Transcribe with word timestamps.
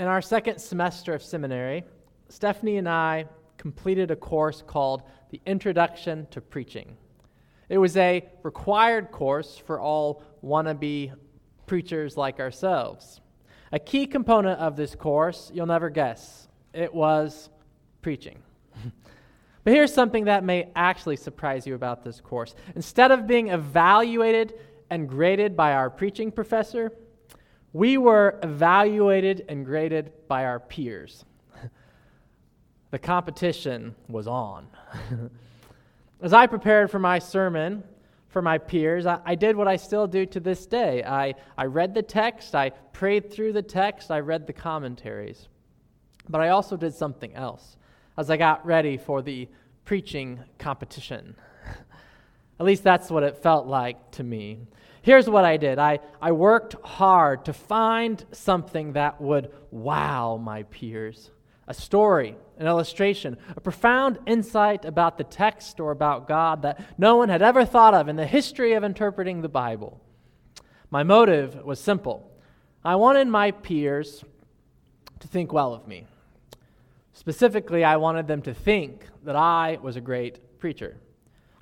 In 0.00 0.06
our 0.06 0.22
second 0.22 0.60
semester 0.60 1.12
of 1.12 1.24
seminary, 1.24 1.82
Stephanie 2.28 2.76
and 2.76 2.88
I 2.88 3.24
completed 3.56 4.12
a 4.12 4.16
course 4.16 4.62
called 4.64 5.02
The 5.30 5.40
Introduction 5.44 6.28
to 6.30 6.40
Preaching. 6.40 6.96
It 7.68 7.78
was 7.78 7.96
a 7.96 8.24
required 8.44 9.10
course 9.10 9.58
for 9.58 9.80
all 9.80 10.22
wannabe 10.40 11.14
preachers 11.66 12.16
like 12.16 12.38
ourselves. 12.38 13.20
A 13.72 13.80
key 13.80 14.06
component 14.06 14.60
of 14.60 14.76
this 14.76 14.94
course, 14.94 15.50
you'll 15.52 15.66
never 15.66 15.90
guess, 15.90 16.46
it 16.72 16.94
was 16.94 17.50
preaching. 18.00 18.40
but 19.64 19.72
here's 19.72 19.92
something 19.92 20.26
that 20.26 20.44
may 20.44 20.70
actually 20.76 21.16
surprise 21.16 21.66
you 21.66 21.74
about 21.74 22.04
this 22.04 22.20
course. 22.20 22.54
Instead 22.76 23.10
of 23.10 23.26
being 23.26 23.48
evaluated 23.48 24.54
and 24.90 25.08
graded 25.08 25.56
by 25.56 25.72
our 25.72 25.90
preaching 25.90 26.30
professor, 26.30 26.92
we 27.72 27.98
were 27.98 28.38
evaluated 28.42 29.44
and 29.48 29.64
graded 29.64 30.12
by 30.26 30.44
our 30.44 30.60
peers. 30.60 31.24
the 32.90 32.98
competition 32.98 33.94
was 34.08 34.26
on. 34.26 34.66
As 36.20 36.32
I 36.32 36.46
prepared 36.46 36.90
for 36.90 36.98
my 36.98 37.18
sermon 37.18 37.84
for 38.28 38.42
my 38.42 38.58
peers, 38.58 39.06
I, 39.06 39.20
I, 39.24 39.34
did 39.34 39.56
what 39.56 39.68
I 39.68 39.76
still 39.76 40.06
do 40.06 40.26
to 40.26 40.40
this 40.40 40.66
day. 40.66 41.02
I, 41.04 41.34
I 41.56 41.64
read 41.64 41.94
the 41.94 42.02
text, 42.02 42.54
I 42.54 42.70
prayed 42.70 43.32
through 43.32 43.52
the 43.52 43.62
text, 43.62 44.10
I 44.10 44.20
read 44.20 44.46
the 44.46 44.52
commentaries. 44.52 45.48
But 46.28 46.40
I 46.40 46.50
also 46.50 46.76
did 46.76 46.94
something 46.94 47.34
else 47.34 47.76
as 48.18 48.30
I 48.30 48.36
got 48.36 48.66
ready 48.66 48.96
for 48.96 49.22
the 49.22 49.48
preaching 49.84 50.40
competition. 50.58 51.36
At 52.60 52.66
least 52.66 52.82
that's 52.82 53.10
what 53.10 53.22
it 53.22 53.38
felt 53.38 53.66
like 53.66 54.10
to 54.12 54.24
me. 54.24 54.66
Here's 55.02 55.28
what 55.28 55.44
I 55.44 55.56
did 55.56 55.78
I, 55.78 56.00
I 56.20 56.32
worked 56.32 56.74
hard 56.84 57.44
to 57.46 57.52
find 57.52 58.24
something 58.32 58.92
that 58.92 59.20
would 59.20 59.52
wow 59.70 60.36
my 60.36 60.64
peers 60.64 61.30
a 61.68 61.74
story, 61.74 62.34
an 62.56 62.66
illustration, 62.66 63.36
a 63.54 63.60
profound 63.60 64.18
insight 64.26 64.86
about 64.86 65.18
the 65.18 65.24
text 65.24 65.78
or 65.78 65.90
about 65.90 66.26
God 66.26 66.62
that 66.62 66.80
no 66.96 67.16
one 67.16 67.28
had 67.28 67.42
ever 67.42 67.66
thought 67.66 67.92
of 67.92 68.08
in 68.08 68.16
the 68.16 68.26
history 68.26 68.72
of 68.72 68.82
interpreting 68.82 69.42
the 69.42 69.50
Bible. 69.50 70.00
My 70.90 71.02
motive 71.02 71.62
was 71.64 71.78
simple 71.78 72.32
I 72.84 72.96
wanted 72.96 73.28
my 73.28 73.50
peers 73.50 74.24
to 75.20 75.28
think 75.28 75.52
well 75.52 75.74
of 75.74 75.86
me. 75.86 76.06
Specifically, 77.12 77.84
I 77.84 77.96
wanted 77.96 78.28
them 78.28 78.40
to 78.42 78.54
think 78.54 79.06
that 79.24 79.36
I 79.36 79.78
was 79.82 79.96
a 79.96 80.00
great 80.00 80.58
preacher. 80.58 80.96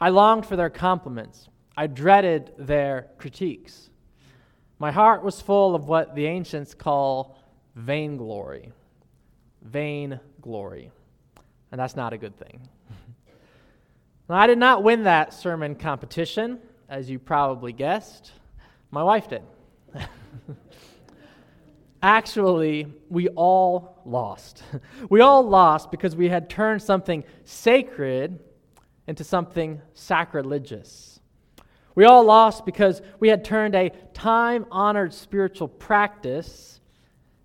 I 0.01 0.11
longed 0.11 0.47
for 0.47 0.55
their 0.55 0.71
compliments. 0.71 1.49
I 1.77 1.87
dreaded 1.87 2.53
their 2.59 3.09
critiques. 3.19 3.91
My 4.79 4.91
heart 4.91 5.23
was 5.23 5.41
full 5.41 5.75
of 5.75 5.89
what 5.89 6.15
the 6.15 6.27
ancients 6.27 6.75
call 6.75 7.39
vainglory. 7.75 8.73
Vain 9.63 10.21
glory. 10.41 10.91
And 11.71 11.81
that's 11.81 11.97
not 11.97 12.13
a 12.13 12.19
good 12.19 12.37
thing. 12.39 12.61
now, 14.29 14.37
I 14.37 14.47
did 14.47 14.59
not 14.59 14.83
win 14.83 15.05
that 15.05 15.35
sermon 15.35 15.75
competition, 15.75 16.59
as 16.89 17.11
you 17.11 17.19
probably 17.19 17.73
guessed. 17.73 18.33
My 18.91 19.03
wife 19.03 19.29
did. 19.29 19.43
Actually, 22.03 22.87
we 23.09 23.29
all 23.29 24.01
lost. 24.05 24.63
we 25.11 25.21
all 25.21 25.43
lost 25.43 25.91
because 25.91 26.15
we 26.15 26.29
had 26.29 26.49
turned 26.49 26.81
something 26.81 27.25
sacred 27.45 28.39
into 29.07 29.25
something 29.25 29.81
sacrilegious. 29.95 31.16
We 31.97 32.05
all 32.05 32.23
lost 32.23 32.65
because 32.65 33.03
we 33.19 33.29
had 33.29 33.45
turned 33.45 33.75
a 33.75 33.91
time 34.13 34.67
honored 34.71 35.13
spiritual 35.13 35.67
practice 35.67 36.81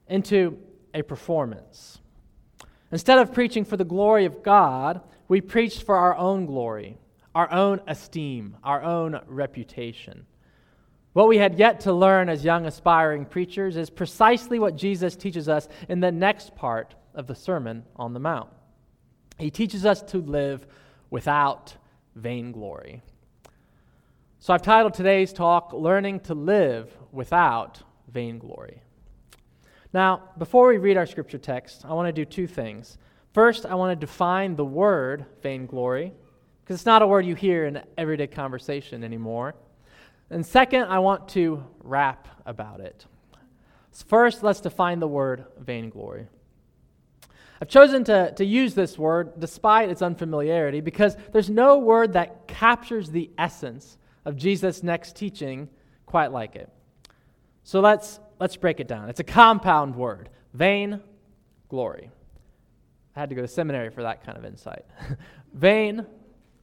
into 0.07 0.59
a 0.94 1.02
performance. 1.02 1.99
Instead 2.91 3.17
of 3.17 3.33
preaching 3.33 3.63
for 3.63 3.77
the 3.77 3.85
glory 3.85 4.25
of 4.25 4.44
God, 4.44 5.02
we 5.29 5.39
preached 5.39 5.83
for 5.83 5.95
our 5.95 6.16
own 6.17 6.45
glory, 6.45 6.97
our 7.33 7.49
own 7.49 7.79
esteem, 7.88 8.57
our 8.61 8.83
own 8.83 9.22
reputation. 9.25 10.25
What 11.13 11.29
we 11.29 11.38
had 11.38 11.57
yet 11.57 11.79
to 11.81 11.94
learn 11.94 12.28
as 12.28 12.44
young 12.44 12.66
aspiring 12.66 13.25
preachers 13.25 13.78
is 13.78 13.90
precisely 13.90 14.59
what 14.59 14.75
Jesus 14.75 15.16
teaches 15.16 15.47
us 15.47 15.69
in 15.88 16.01
the 16.01 16.11
next 16.11 16.56
part 16.56 16.94
of 17.13 17.28
the 17.28 17.35
Sermon 17.35 17.85
on 17.95 18.13
the 18.13 18.19
Mount. 18.19 18.50
He 19.40 19.50
teaches 19.50 19.85
us 19.85 20.01
to 20.03 20.17
live 20.17 20.67
without 21.09 21.75
vainglory. 22.16 23.01
So 24.44 24.56
I've 24.56 24.63
titled 24.63 24.96
today's 24.96 25.34
talk, 25.34 25.72
Learning 25.72 26.19
to 26.22 26.34
Live 26.34 26.91
Without 27.12 27.84
Vainglory. 28.12 28.81
Now, 29.94 30.29
before 30.40 30.68
we 30.68 30.79
read 30.79 30.97
our 30.97 31.06
scripture 31.06 31.38
text, 31.38 31.85
I 31.85 31.94
want 31.94 32.07
to 32.07 32.12
do 32.12 32.25
two 32.25 32.47
things. 32.47 32.97
First, 33.34 33.68
I 33.68 33.75
want 33.75 33.91
to 33.91 34.03
define 34.03 34.56
the 34.56 34.66
word 34.66 35.28
vainglory, 35.44 36.12
because 36.63 36.74
it's 36.74 36.88
not 36.88 37.03
a 37.03 37.07
word 37.07 37.24
you 37.24 37.35
hear 37.35 37.68
in 37.68 37.84
everyday 38.00 38.25
conversation 38.25 39.03
anymore. 39.03 39.53
And 40.31 40.44
second, 40.44 40.85
I 40.85 40.97
want 40.97 41.28
to 41.29 41.63
rap 41.84 42.28
about 42.47 42.79
it. 42.79 43.06
First, 44.08 44.41
let's 44.41 44.59
define 44.59 45.00
the 45.00 45.08
word 45.08 45.46
vainglory. 45.59 46.25
I've 47.62 47.69
chosen 47.69 48.03
to, 48.06 48.34
to 48.34 48.44
use 48.44 48.73
this 48.73 48.97
word 48.97 49.40
despite 49.40 49.91
its 49.91 50.02
unfamiliarity 50.02 50.81
because 50.81 51.16
there's 51.31 51.52
no 51.52 51.78
word 51.78 52.13
that 52.13 52.47
captures 52.47 53.12
the 53.12 53.29
essence 53.38 54.00
of 54.26 54.36
Jesus' 54.36 54.84
next 54.84 55.16
teaching 55.16 55.70
quite 56.06 56.32
like 56.32 56.56
it. 56.56 56.70
So 57.64 57.80
let's, 57.80 58.20
let's 58.40 58.56
break 58.56 58.80
it 58.80 58.88
down. 58.88 59.09
It's 59.09 59.20
a 59.20 59.26
compound 59.26 59.96
word 59.96 60.30
vain 60.54 61.02
glory. 61.70 62.09
I 63.16 63.20
had 63.20 63.30
to 63.30 63.36
go 63.36 63.42
to 63.42 63.48
seminary 63.48 63.90
for 63.90 64.04
that 64.04 64.26
kind 64.26 64.38
of 64.38 64.46
insight. 64.46 64.86
vain 65.54 66.06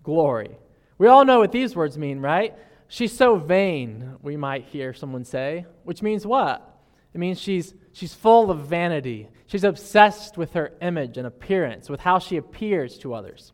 glory. 0.02 0.56
We 0.98 1.06
all 1.06 1.24
know 1.24 1.38
what 1.38 1.52
these 1.52 1.76
words 1.76 1.96
mean, 1.96 2.20
right? 2.20 2.54
She's 2.88 3.14
so 3.14 3.36
vain, 3.36 4.16
we 4.22 4.36
might 4.36 4.64
hear 4.64 4.94
someone 4.94 5.24
say, 5.24 5.66
which 5.84 6.02
means 6.02 6.26
what? 6.26 6.78
It 7.14 7.18
means 7.18 7.40
she's, 7.40 7.74
she's 7.92 8.14
full 8.14 8.50
of 8.50 8.66
vanity. 8.66 9.28
She's 9.46 9.64
obsessed 9.64 10.36
with 10.38 10.54
her 10.54 10.72
image 10.80 11.18
and 11.18 11.26
appearance, 11.26 11.90
with 11.90 12.00
how 12.00 12.18
she 12.18 12.36
appears 12.36 12.98
to 12.98 13.14
others. 13.14 13.52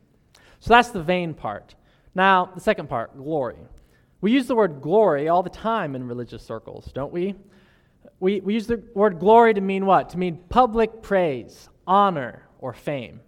So 0.61 0.69
that's 0.69 0.91
the 0.91 1.03
vain 1.03 1.35
part. 1.35 1.75
Now, 2.15 2.51
the 2.55 2.61
second 2.61 2.89
part, 2.89 3.17
glory. 3.17 3.59
We 4.25 4.33
use 4.33 4.47
the 4.47 4.55
word 4.55 4.81
glory 4.81 5.29
all 5.29 5.43
the 5.43 5.51
time 5.51 5.95
in 5.95 6.09
religious 6.09 6.43
circles, 6.43 6.91
don't 6.95 7.13
we? 7.13 7.35
We, 8.21 8.41
we 8.41 8.55
use 8.55 8.67
the 8.67 8.83
word 8.95 9.21
glory 9.21 9.53
to 9.53 9.61
mean 9.61 9.85
what? 9.85 10.09
To 10.11 10.19
mean 10.19 10.39
public 10.49 11.03
praise, 11.03 11.69
honor, 11.87 12.49
or 12.59 12.73
fame. 12.73 13.21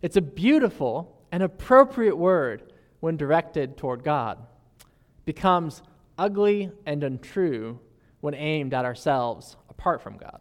It's 0.00 0.16
a 0.16 0.20
beautiful 0.20 1.20
and 1.32 1.42
appropriate 1.42 2.14
word 2.14 2.72
when 3.00 3.16
directed 3.16 3.76
toward 3.76 4.04
God. 4.04 4.38
It 4.78 5.24
becomes 5.24 5.82
ugly 6.16 6.70
and 6.86 7.02
untrue 7.02 7.80
when 8.20 8.34
aimed 8.34 8.74
at 8.74 8.84
ourselves 8.84 9.56
apart 9.70 10.02
from 10.02 10.18
God. 10.18 10.38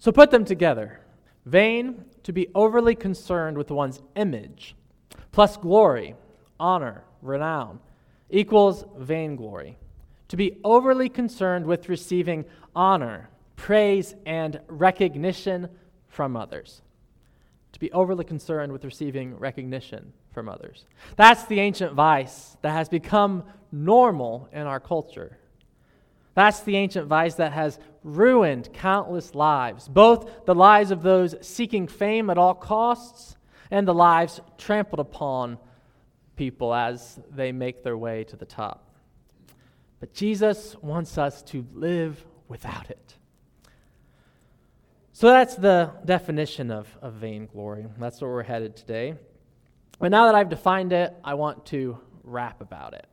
So 0.00 0.10
put 0.10 0.32
them 0.32 0.44
together. 0.44 0.98
Vain, 1.44 2.04
to 2.24 2.32
be 2.32 2.48
overly 2.56 2.96
concerned 2.96 3.56
with 3.56 3.70
one's 3.70 4.02
image, 4.16 4.74
plus 5.30 5.56
glory, 5.56 6.16
honor, 6.58 7.04
renown, 7.22 7.78
equals 8.30 8.84
vainglory. 8.96 9.78
To 10.28 10.36
be 10.36 10.58
overly 10.64 11.08
concerned 11.08 11.66
with 11.66 11.88
receiving 11.88 12.44
honor, 12.74 13.30
praise, 13.54 14.14
and 14.26 14.60
recognition 14.68 15.68
from 16.08 16.36
others. 16.36 16.82
To 17.72 17.80
be 17.80 17.92
overly 17.92 18.24
concerned 18.24 18.72
with 18.72 18.84
receiving 18.84 19.38
recognition 19.38 20.12
from 20.32 20.48
others. 20.48 20.84
That's 21.16 21.44
the 21.44 21.60
ancient 21.60 21.94
vice 21.94 22.56
that 22.62 22.72
has 22.72 22.88
become 22.88 23.44
normal 23.70 24.48
in 24.52 24.62
our 24.62 24.80
culture. 24.80 25.38
That's 26.34 26.60
the 26.60 26.76
ancient 26.76 27.06
vice 27.06 27.36
that 27.36 27.52
has 27.52 27.78
ruined 28.02 28.72
countless 28.72 29.34
lives, 29.34 29.88
both 29.88 30.44
the 30.44 30.54
lives 30.54 30.90
of 30.90 31.02
those 31.02 31.34
seeking 31.40 31.88
fame 31.88 32.28
at 32.28 32.38
all 32.38 32.54
costs 32.54 33.36
and 33.70 33.88
the 33.88 33.94
lives 33.94 34.40
trampled 34.58 35.00
upon 35.00 35.58
people 36.36 36.74
as 36.74 37.18
they 37.34 37.52
make 37.52 37.82
their 37.82 37.96
way 37.96 38.24
to 38.24 38.36
the 38.36 38.44
top. 38.44 38.90
But 40.00 40.12
Jesus 40.12 40.76
wants 40.82 41.18
us 41.18 41.42
to 41.44 41.66
live 41.72 42.24
without 42.48 42.90
it. 42.90 43.14
So 45.12 45.28
that's 45.28 45.54
the 45.54 45.92
definition 46.04 46.70
of, 46.70 46.86
of 47.00 47.14
vainglory. 47.14 47.86
That's 47.98 48.20
where 48.20 48.30
we're 48.30 48.42
headed 48.42 48.76
today. 48.76 49.14
But 49.98 50.10
now 50.10 50.26
that 50.26 50.34
I've 50.34 50.50
defined 50.50 50.92
it, 50.92 51.14
I 51.24 51.34
want 51.34 51.64
to 51.66 51.98
rap 52.22 52.60
about 52.60 52.92
it. 52.92 53.06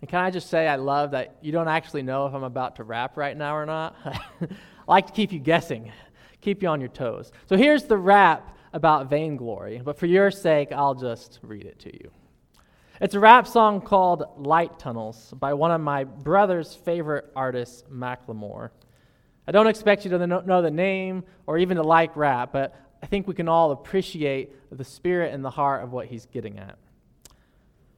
And 0.00 0.10
can 0.10 0.18
I 0.18 0.30
just 0.30 0.50
say, 0.50 0.66
I 0.66 0.74
love 0.74 1.12
that 1.12 1.36
you 1.40 1.52
don't 1.52 1.68
actually 1.68 2.02
know 2.02 2.26
if 2.26 2.34
I'm 2.34 2.42
about 2.42 2.76
to 2.76 2.84
rap 2.84 3.16
right 3.16 3.36
now 3.36 3.56
or 3.56 3.64
not. 3.64 3.94
I 4.04 4.48
like 4.88 5.06
to 5.06 5.12
keep 5.12 5.32
you 5.32 5.38
guessing, 5.38 5.92
keep 6.40 6.62
you 6.62 6.68
on 6.68 6.80
your 6.80 6.88
toes. 6.88 7.30
So 7.48 7.56
here's 7.56 7.84
the 7.84 7.96
rap 7.96 8.56
about 8.72 9.10
vainglory, 9.10 9.80
but 9.84 9.98
for 9.98 10.06
your 10.06 10.30
sake, 10.30 10.72
I'll 10.72 10.94
just 10.94 11.38
read 11.42 11.66
it 11.66 11.78
to 11.80 11.92
you. 11.92 12.10
It's 13.00 13.14
a 13.14 13.20
rap 13.20 13.48
song 13.48 13.80
called 13.80 14.24
Light 14.36 14.78
Tunnels 14.78 15.34
by 15.38 15.54
one 15.54 15.70
of 15.70 15.80
my 15.80 16.04
brother's 16.04 16.74
favorite 16.74 17.30
artists, 17.34 17.82
Macklemore. 17.90 18.70
I 19.46 19.52
don't 19.52 19.66
expect 19.66 20.04
you 20.04 20.10
to 20.12 20.26
know 20.26 20.62
the 20.62 20.70
name 20.70 21.24
or 21.46 21.58
even 21.58 21.76
to 21.78 21.82
like 21.82 22.16
rap, 22.16 22.52
but 22.52 22.76
I 23.02 23.06
think 23.06 23.26
we 23.26 23.34
can 23.34 23.48
all 23.48 23.72
appreciate 23.72 24.54
the 24.70 24.84
spirit 24.84 25.34
and 25.34 25.44
the 25.44 25.50
heart 25.50 25.82
of 25.82 25.92
what 25.92 26.06
he's 26.06 26.26
getting 26.26 26.58
at. 26.58 26.78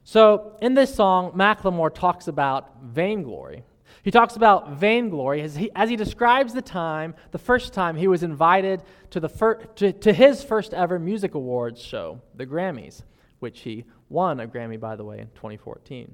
So, 0.03 0.57
in 0.61 0.73
this 0.73 0.93
song, 0.93 1.33
Macklemore 1.33 1.93
talks 1.93 2.27
about 2.27 2.81
vainglory. 2.83 3.63
He 4.05 4.11
talks 4.11 4.35
about 4.35 4.73
vainglory 4.73 5.41
as 5.41 5.55
he, 5.55 5.71
as 5.75 5.89
he 5.89 5.95
describes 5.95 6.53
the 6.53 6.61
time, 6.61 7.15
the 7.31 7.39
first 7.39 7.73
time 7.73 7.95
he 7.95 8.07
was 8.07 8.21
invited 8.21 8.83
to, 9.09 9.19
the 9.19 9.27
fir- 9.27 9.55
to, 9.77 9.91
to 9.93 10.13
his 10.13 10.43
first 10.43 10.75
ever 10.75 10.99
music 10.99 11.33
awards 11.33 11.81
show, 11.81 12.21
the 12.35 12.45
Grammys, 12.45 13.01
which 13.39 13.61
he 13.61 13.83
won 14.07 14.39
a 14.39 14.47
Grammy, 14.47 14.79
by 14.79 14.95
the 14.95 15.03
way, 15.03 15.17
in 15.17 15.27
2014. 15.33 16.13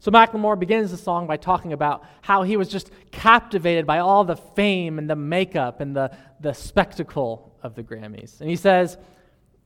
So 0.00 0.10
Macklemore 0.10 0.58
begins 0.58 0.90
the 0.90 0.96
song 0.96 1.26
by 1.26 1.36
talking 1.36 1.74
about 1.74 2.06
how 2.22 2.42
he 2.42 2.56
was 2.56 2.70
just 2.70 2.90
captivated 3.10 3.86
by 3.86 3.98
all 3.98 4.24
the 4.24 4.36
fame 4.36 4.98
and 4.98 5.08
the 5.08 5.14
makeup 5.14 5.80
and 5.80 5.94
the, 5.94 6.16
the 6.40 6.54
spectacle 6.54 7.54
of 7.62 7.74
the 7.74 7.82
Grammys. 7.82 8.40
And 8.40 8.48
he 8.48 8.56
says, 8.56 8.96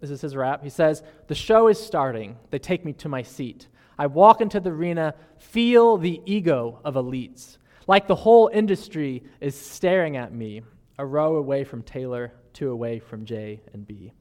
this 0.01 0.11
is 0.11 0.21
his 0.21 0.35
rap, 0.35 0.65
he 0.65 0.71
says, 0.71 1.05
The 1.29 1.37
show 1.37 1.69
is 1.69 1.79
starting. 1.79 2.37
They 2.51 2.59
take 2.59 2.85
me 2.85 2.95
to 2.95 3.09
my 3.09 3.23
seat. 3.23 3.69
I 3.97 4.07
walk 4.07 4.41
into 4.41 4.59
the 4.59 4.71
arena, 4.71 5.15
feel 5.37 5.99
the 5.99 6.21
ego 6.25 6.81
of 6.85 6.95
elites. 6.95 7.59
Like 7.91 8.07
the 8.07 8.15
whole 8.15 8.49
industry 8.53 9.25
is 9.41 9.57
staring 9.57 10.17
at 10.17 10.33
me, 10.33 10.63
a 10.97 11.05
row 11.05 11.35
away 11.35 11.65
from 11.65 11.83
Taylor, 11.83 12.33
two 12.53 12.71
away 12.71 13.01
from 13.01 13.25
J 13.25 13.63
and 13.73 13.85
B. 13.85 14.13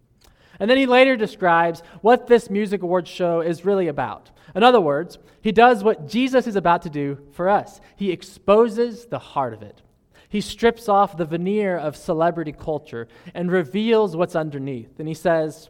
And 0.59 0.67
then 0.67 0.75
he 0.75 0.87
later 0.87 1.15
describes 1.15 1.83
what 2.01 2.25
this 2.25 2.49
music 2.49 2.81
awards 2.81 3.11
show 3.11 3.41
is 3.41 3.65
really 3.65 3.87
about. 3.87 4.31
In 4.55 4.63
other 4.63 4.81
words, 4.81 5.19
he 5.41 5.51
does 5.51 5.83
what 5.83 6.07
Jesus 6.07 6.47
is 6.47 6.55
about 6.55 6.81
to 6.81 6.89
do 6.89 7.19
for 7.33 7.47
us 7.47 7.79
he 7.95 8.09
exposes 8.09 9.05
the 9.05 9.19
heart 9.19 9.53
of 9.53 9.61
it. 9.61 9.83
He 10.29 10.41
strips 10.41 10.89
off 10.89 11.15
the 11.15 11.25
veneer 11.25 11.77
of 11.77 11.95
celebrity 11.95 12.53
culture 12.53 13.07
and 13.35 13.51
reveals 13.51 14.17
what's 14.17 14.35
underneath. 14.35 14.97
And 14.97 15.07
he 15.07 15.13
says, 15.13 15.69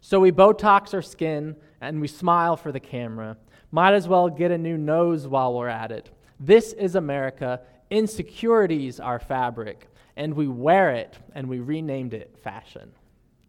So 0.00 0.18
we 0.18 0.32
Botox 0.32 0.92
our 0.94 1.02
skin 1.02 1.54
and 1.80 2.00
we 2.00 2.08
smile 2.08 2.56
for 2.56 2.72
the 2.72 2.80
camera. 2.80 3.36
Might 3.70 3.94
as 3.94 4.08
well 4.08 4.28
get 4.28 4.50
a 4.50 4.58
new 4.58 4.76
nose 4.76 5.28
while 5.28 5.54
we're 5.54 5.68
at 5.68 5.92
it. 5.92 6.10
This 6.40 6.72
is 6.72 6.94
America. 6.94 7.60
Insecurities 7.90 9.00
are 9.00 9.18
fabric. 9.18 9.88
And 10.16 10.34
we 10.34 10.48
wear 10.48 10.92
it 10.92 11.16
and 11.34 11.48
we 11.48 11.60
renamed 11.60 12.14
it 12.14 12.36
fashion. 12.42 12.90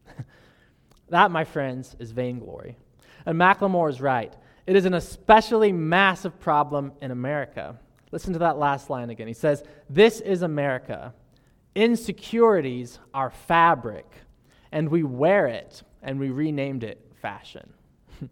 that, 1.10 1.32
my 1.32 1.44
friends, 1.44 1.96
is 2.00 2.12
vainglory. 2.12 2.78
And 3.26 3.40
Macklemore 3.40 3.90
is 3.90 4.00
right. 4.00 4.34
It 4.68 4.76
is 4.76 4.86
an 4.86 4.94
especially 4.94 5.72
massive 5.72 6.40
problem 6.40 6.92
in 7.02 7.10
America. 7.12 7.80
Listen 8.12 8.34
to 8.34 8.40
that 8.40 8.58
last 8.58 8.90
line 8.90 9.10
again. 9.10 9.28
He 9.28 9.34
says, 9.34 9.64
This 9.90 10.20
is 10.20 10.42
America. 10.42 11.14
Insecurities 11.76 13.00
are 13.14 13.30
fabric, 13.30 14.06
and 14.72 14.90
we 14.90 15.04
wear 15.04 15.48
it, 15.48 15.84
and 16.02 16.20
we 16.20 16.30
renamed 16.30 16.84
it 16.84 17.00
fashion. 17.22 17.72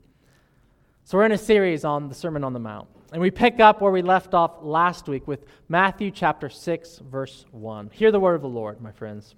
so, 1.03 1.17
we're 1.17 1.25
in 1.25 1.31
a 1.31 1.37
series 1.37 1.85
on 1.85 2.09
the 2.09 2.15
Sermon 2.15 2.43
on 2.43 2.53
the 2.53 2.59
Mount, 2.59 2.87
and 3.11 3.21
we 3.21 3.31
pick 3.31 3.59
up 3.59 3.81
where 3.81 3.91
we 3.91 4.01
left 4.01 4.33
off 4.33 4.57
last 4.61 5.07
week 5.07 5.27
with 5.27 5.45
Matthew 5.69 6.11
chapter 6.11 6.49
6, 6.49 6.99
verse 7.09 7.45
1. 7.51 7.89
Hear 7.93 8.11
the 8.11 8.19
word 8.19 8.35
of 8.35 8.41
the 8.41 8.49
Lord, 8.49 8.81
my 8.81 8.91
friends. 8.91 9.35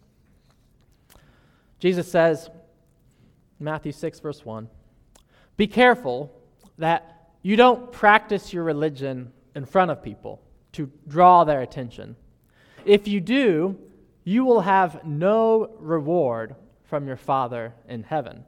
Jesus 1.79 2.11
says, 2.11 2.49
Matthew 3.59 3.91
6, 3.91 4.19
verse 4.21 4.43
1, 4.43 4.67
Be 5.55 5.67
careful 5.67 6.33
that 6.77 7.31
you 7.43 7.55
don't 7.55 7.91
practice 7.91 8.51
your 8.51 8.63
religion 8.63 9.31
in 9.55 9.65
front 9.65 9.91
of 9.91 10.03
people 10.03 10.41
to 10.73 10.91
draw 11.07 11.43
their 11.43 11.61
attention. 11.61 12.15
If 12.85 13.07
you 13.07 13.21
do, 13.21 13.77
you 14.23 14.45
will 14.45 14.61
have 14.61 15.05
no 15.05 15.75
reward 15.79 16.55
from 16.85 17.05
your 17.05 17.17
Father 17.17 17.73
in 17.87 18.03
heaven. 18.03 18.45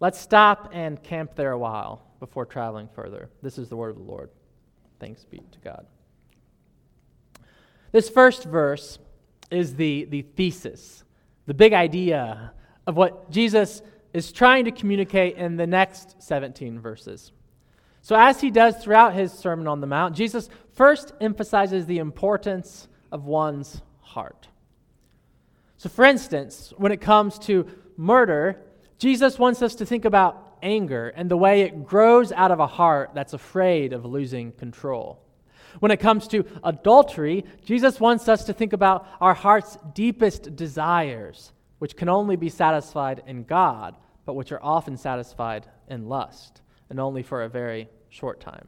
Let's 0.00 0.20
stop 0.20 0.70
and 0.72 1.02
camp 1.02 1.34
there 1.34 1.52
a 1.52 1.58
while 1.58 2.07
before 2.20 2.46
traveling 2.46 2.88
further. 2.94 3.28
This 3.42 3.58
is 3.58 3.68
the 3.68 3.76
word 3.76 3.90
of 3.90 3.96
the 3.96 4.02
Lord. 4.02 4.30
Thanks 4.98 5.24
be 5.24 5.38
to 5.38 5.58
God. 5.60 5.86
This 7.92 8.08
first 8.08 8.44
verse 8.44 8.98
is 9.50 9.76
the, 9.76 10.04
the 10.04 10.22
thesis, 10.22 11.04
the 11.46 11.54
big 11.54 11.72
idea 11.72 12.52
of 12.86 12.96
what 12.96 13.30
Jesus 13.30 13.82
is 14.12 14.32
trying 14.32 14.64
to 14.64 14.70
communicate 14.70 15.36
in 15.36 15.56
the 15.56 15.66
next 15.66 16.22
17 16.22 16.80
verses. 16.80 17.32
So, 18.02 18.16
as 18.16 18.40
he 18.40 18.50
does 18.50 18.76
throughout 18.76 19.14
his 19.14 19.32
Sermon 19.32 19.66
on 19.66 19.80
the 19.80 19.86
Mount, 19.86 20.14
Jesus 20.14 20.48
first 20.74 21.12
emphasizes 21.20 21.86
the 21.86 21.98
importance 21.98 22.88
of 23.12 23.24
one's 23.24 23.82
heart. 24.00 24.48
So, 25.76 25.88
for 25.88 26.04
instance, 26.04 26.72
when 26.76 26.92
it 26.92 27.00
comes 27.00 27.38
to 27.40 27.66
murder, 27.96 28.60
Jesus 28.98 29.38
wants 29.38 29.62
us 29.62 29.74
to 29.76 29.86
think 29.86 30.04
about 30.04 30.47
anger 30.62 31.08
and 31.08 31.30
the 31.30 31.36
way 31.36 31.62
it 31.62 31.84
grows 31.84 32.32
out 32.32 32.50
of 32.50 32.60
a 32.60 32.66
heart 32.66 33.10
that's 33.14 33.32
afraid 33.32 33.92
of 33.92 34.04
losing 34.04 34.52
control. 34.52 35.20
When 35.80 35.92
it 35.92 36.00
comes 36.00 36.26
to 36.28 36.44
adultery, 36.64 37.44
Jesus 37.64 38.00
wants 38.00 38.28
us 38.28 38.44
to 38.44 38.52
think 38.52 38.72
about 38.72 39.06
our 39.20 39.34
heart's 39.34 39.76
deepest 39.94 40.56
desires, 40.56 41.52
which 41.78 41.96
can 41.96 42.08
only 42.08 42.36
be 42.36 42.48
satisfied 42.48 43.22
in 43.26 43.44
God, 43.44 43.96
but 44.24 44.34
which 44.34 44.52
are 44.52 44.62
often 44.62 44.96
satisfied 44.96 45.66
in 45.88 46.08
lust 46.08 46.62
and 46.90 46.98
only 46.98 47.22
for 47.22 47.42
a 47.42 47.48
very 47.48 47.88
short 48.08 48.40
time. 48.40 48.66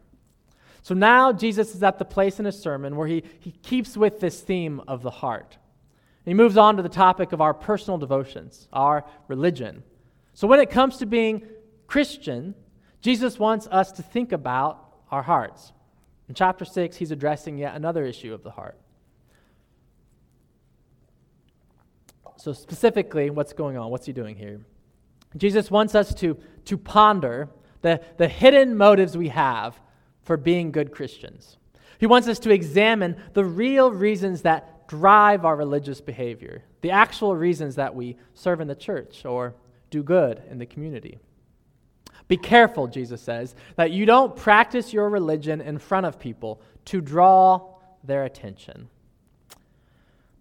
So 0.82 0.94
now 0.94 1.32
Jesus 1.32 1.74
is 1.74 1.82
at 1.82 1.98
the 1.98 2.04
place 2.04 2.38
in 2.38 2.46
his 2.46 2.58
sermon 2.58 2.96
where 2.96 3.08
he, 3.08 3.22
he 3.40 3.50
keeps 3.50 3.96
with 3.96 4.20
this 4.20 4.40
theme 4.40 4.80
of 4.88 5.02
the 5.02 5.10
heart. 5.10 5.58
He 6.24 6.34
moves 6.34 6.56
on 6.56 6.76
to 6.76 6.82
the 6.82 6.88
topic 6.88 7.32
of 7.32 7.40
our 7.40 7.54
personal 7.54 7.98
devotions, 7.98 8.68
our 8.72 9.04
religion. 9.28 9.82
So 10.32 10.46
when 10.46 10.60
it 10.60 10.70
comes 10.70 10.98
to 10.98 11.06
being 11.06 11.42
Christian, 11.90 12.54
Jesus 13.00 13.36
wants 13.36 13.66
us 13.66 13.90
to 13.90 14.02
think 14.02 14.30
about 14.30 14.94
our 15.10 15.24
hearts. 15.24 15.72
In 16.28 16.36
chapter 16.36 16.64
6, 16.64 16.96
he's 16.96 17.10
addressing 17.10 17.58
yet 17.58 17.74
another 17.74 18.04
issue 18.04 18.32
of 18.32 18.44
the 18.44 18.52
heart. 18.52 18.78
So, 22.36 22.52
specifically, 22.52 23.28
what's 23.30 23.52
going 23.52 23.76
on? 23.76 23.90
What's 23.90 24.06
he 24.06 24.12
doing 24.12 24.36
here? 24.36 24.60
Jesus 25.36 25.68
wants 25.68 25.96
us 25.96 26.14
to, 26.14 26.38
to 26.66 26.78
ponder 26.78 27.48
the, 27.82 28.00
the 28.18 28.28
hidden 28.28 28.76
motives 28.76 29.16
we 29.16 29.28
have 29.30 29.80
for 30.22 30.36
being 30.36 30.70
good 30.70 30.92
Christians. 30.92 31.56
He 31.98 32.06
wants 32.06 32.28
us 32.28 32.38
to 32.40 32.52
examine 32.52 33.20
the 33.34 33.44
real 33.44 33.90
reasons 33.90 34.42
that 34.42 34.86
drive 34.86 35.44
our 35.44 35.56
religious 35.56 36.00
behavior, 36.00 36.62
the 36.82 36.92
actual 36.92 37.34
reasons 37.34 37.74
that 37.74 37.96
we 37.96 38.16
serve 38.32 38.60
in 38.60 38.68
the 38.68 38.76
church 38.76 39.24
or 39.24 39.56
do 39.90 40.04
good 40.04 40.40
in 40.48 40.58
the 40.58 40.66
community. 40.66 41.18
Be 42.30 42.36
careful, 42.36 42.86
Jesus 42.86 43.20
says, 43.20 43.56
that 43.74 43.90
you 43.90 44.06
don't 44.06 44.36
practice 44.36 44.92
your 44.92 45.08
religion 45.08 45.60
in 45.60 45.78
front 45.78 46.06
of 46.06 46.20
people 46.20 46.62
to 46.84 47.00
draw 47.00 47.74
their 48.04 48.24
attention. 48.24 48.88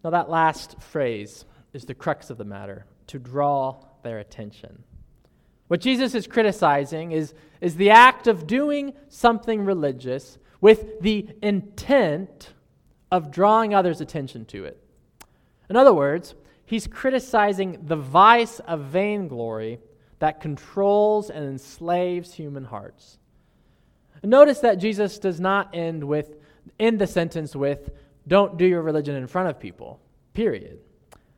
Now, 0.04 0.12
that 0.12 0.30
last 0.30 0.80
phrase 0.80 1.46
is 1.74 1.86
the 1.86 1.96
crux 1.96 2.30
of 2.30 2.38
the 2.38 2.46
matter 2.46 2.86
to 3.08 3.18
draw 3.18 3.84
their 4.04 4.20
attention. 4.20 4.84
What 5.68 5.82
Jesus 5.82 6.14
is 6.14 6.28
criticizing 6.28 7.12
is, 7.12 7.34
is 7.60 7.76
the 7.76 7.90
act 7.90 8.28
of 8.28 8.46
doing 8.46 8.94
something 9.08 9.66
religious 9.66 10.38
with 10.62 11.02
the 11.02 11.28
intent 11.42 12.54
of 13.12 13.32
drawing 13.32 13.74
others' 13.74 14.00
attention 14.00 14.46
to 14.46 14.66
it. 14.66 14.80
In 15.72 15.76
other 15.76 15.94
words, 15.94 16.36
he's 16.66 16.86
criticizing 16.86 17.80
the 17.88 17.96
vice 17.96 18.60
of 18.60 18.82
vainglory 18.82 19.80
that 20.20 20.42
controls 20.42 21.30
and 21.30 21.46
enslaves 21.46 22.34
human 22.34 22.66
hearts. 22.66 23.18
Notice 24.24 24.60
that 24.60 24.76
Jesus 24.76 25.18
does 25.18 25.40
not 25.40 25.70
end 25.74 26.04
with 26.04 26.36
end 26.80 27.00
the 27.00 27.08
sentence 27.08 27.56
with 27.56 27.90
don't 28.28 28.58
do 28.58 28.66
your 28.66 28.82
religion 28.82 29.16
in 29.16 29.28
front 29.28 29.50
of 29.50 29.60
people. 29.60 30.00
Period. 30.34 30.80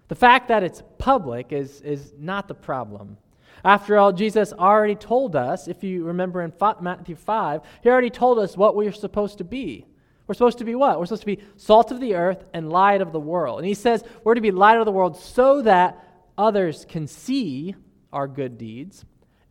The 0.08 0.16
fact 0.16 0.50
that 0.50 0.64
it's 0.64 0.84
public 0.98 1.54
is, 1.54 1.82
is 1.82 2.14
not 2.18 2.48
the 2.48 2.54
problem. 2.54 3.18
After 3.64 3.98
all, 3.98 4.12
Jesus 4.12 4.52
already 4.52 4.96
told 4.96 5.36
us, 5.36 5.68
if 5.68 5.84
you 5.84 6.04
remember 6.04 6.42
in 6.42 6.52
Matthew 6.82 7.16
5, 7.16 7.62
he 7.84 7.90
already 7.90 8.10
told 8.10 8.40
us 8.40 8.58
what 8.58 8.76
we 8.76 8.88
are 8.88 8.92
supposed 8.92 9.38
to 9.38 9.44
be. 9.44 9.86
We're 10.28 10.34
supposed 10.34 10.58
to 10.58 10.66
be 10.66 10.76
what? 10.76 11.00
We're 11.00 11.06
supposed 11.06 11.24
to 11.24 11.28
be 11.28 11.44
salt 11.58 11.92
of 11.92 12.00
the 12.00 12.16
earth 12.16 12.44
and 12.54 12.70
light 12.70 13.02
of 13.02 13.12
the 13.12 13.20
world. 13.20 13.60
And 13.60 13.68
he 13.68 13.74
says 13.74 14.04
we're 14.24 14.36
to 14.36 14.42
be 14.42 14.52
light 14.52 14.78
of 14.78 14.86
the 14.86 14.92
world 14.92 15.18
so 15.18 15.62
that 15.62 16.04
others 16.38 16.86
can 16.88 17.08
see 17.08 17.76
our 18.12 18.28
good 18.28 18.58
deeds 18.58 19.06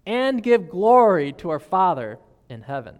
and 0.06 0.42
give 0.42 0.68
glory 0.68 1.32
to 1.34 1.50
our 1.50 1.58
Father 1.58 2.18
in 2.48 2.62
heaven. 2.62 2.96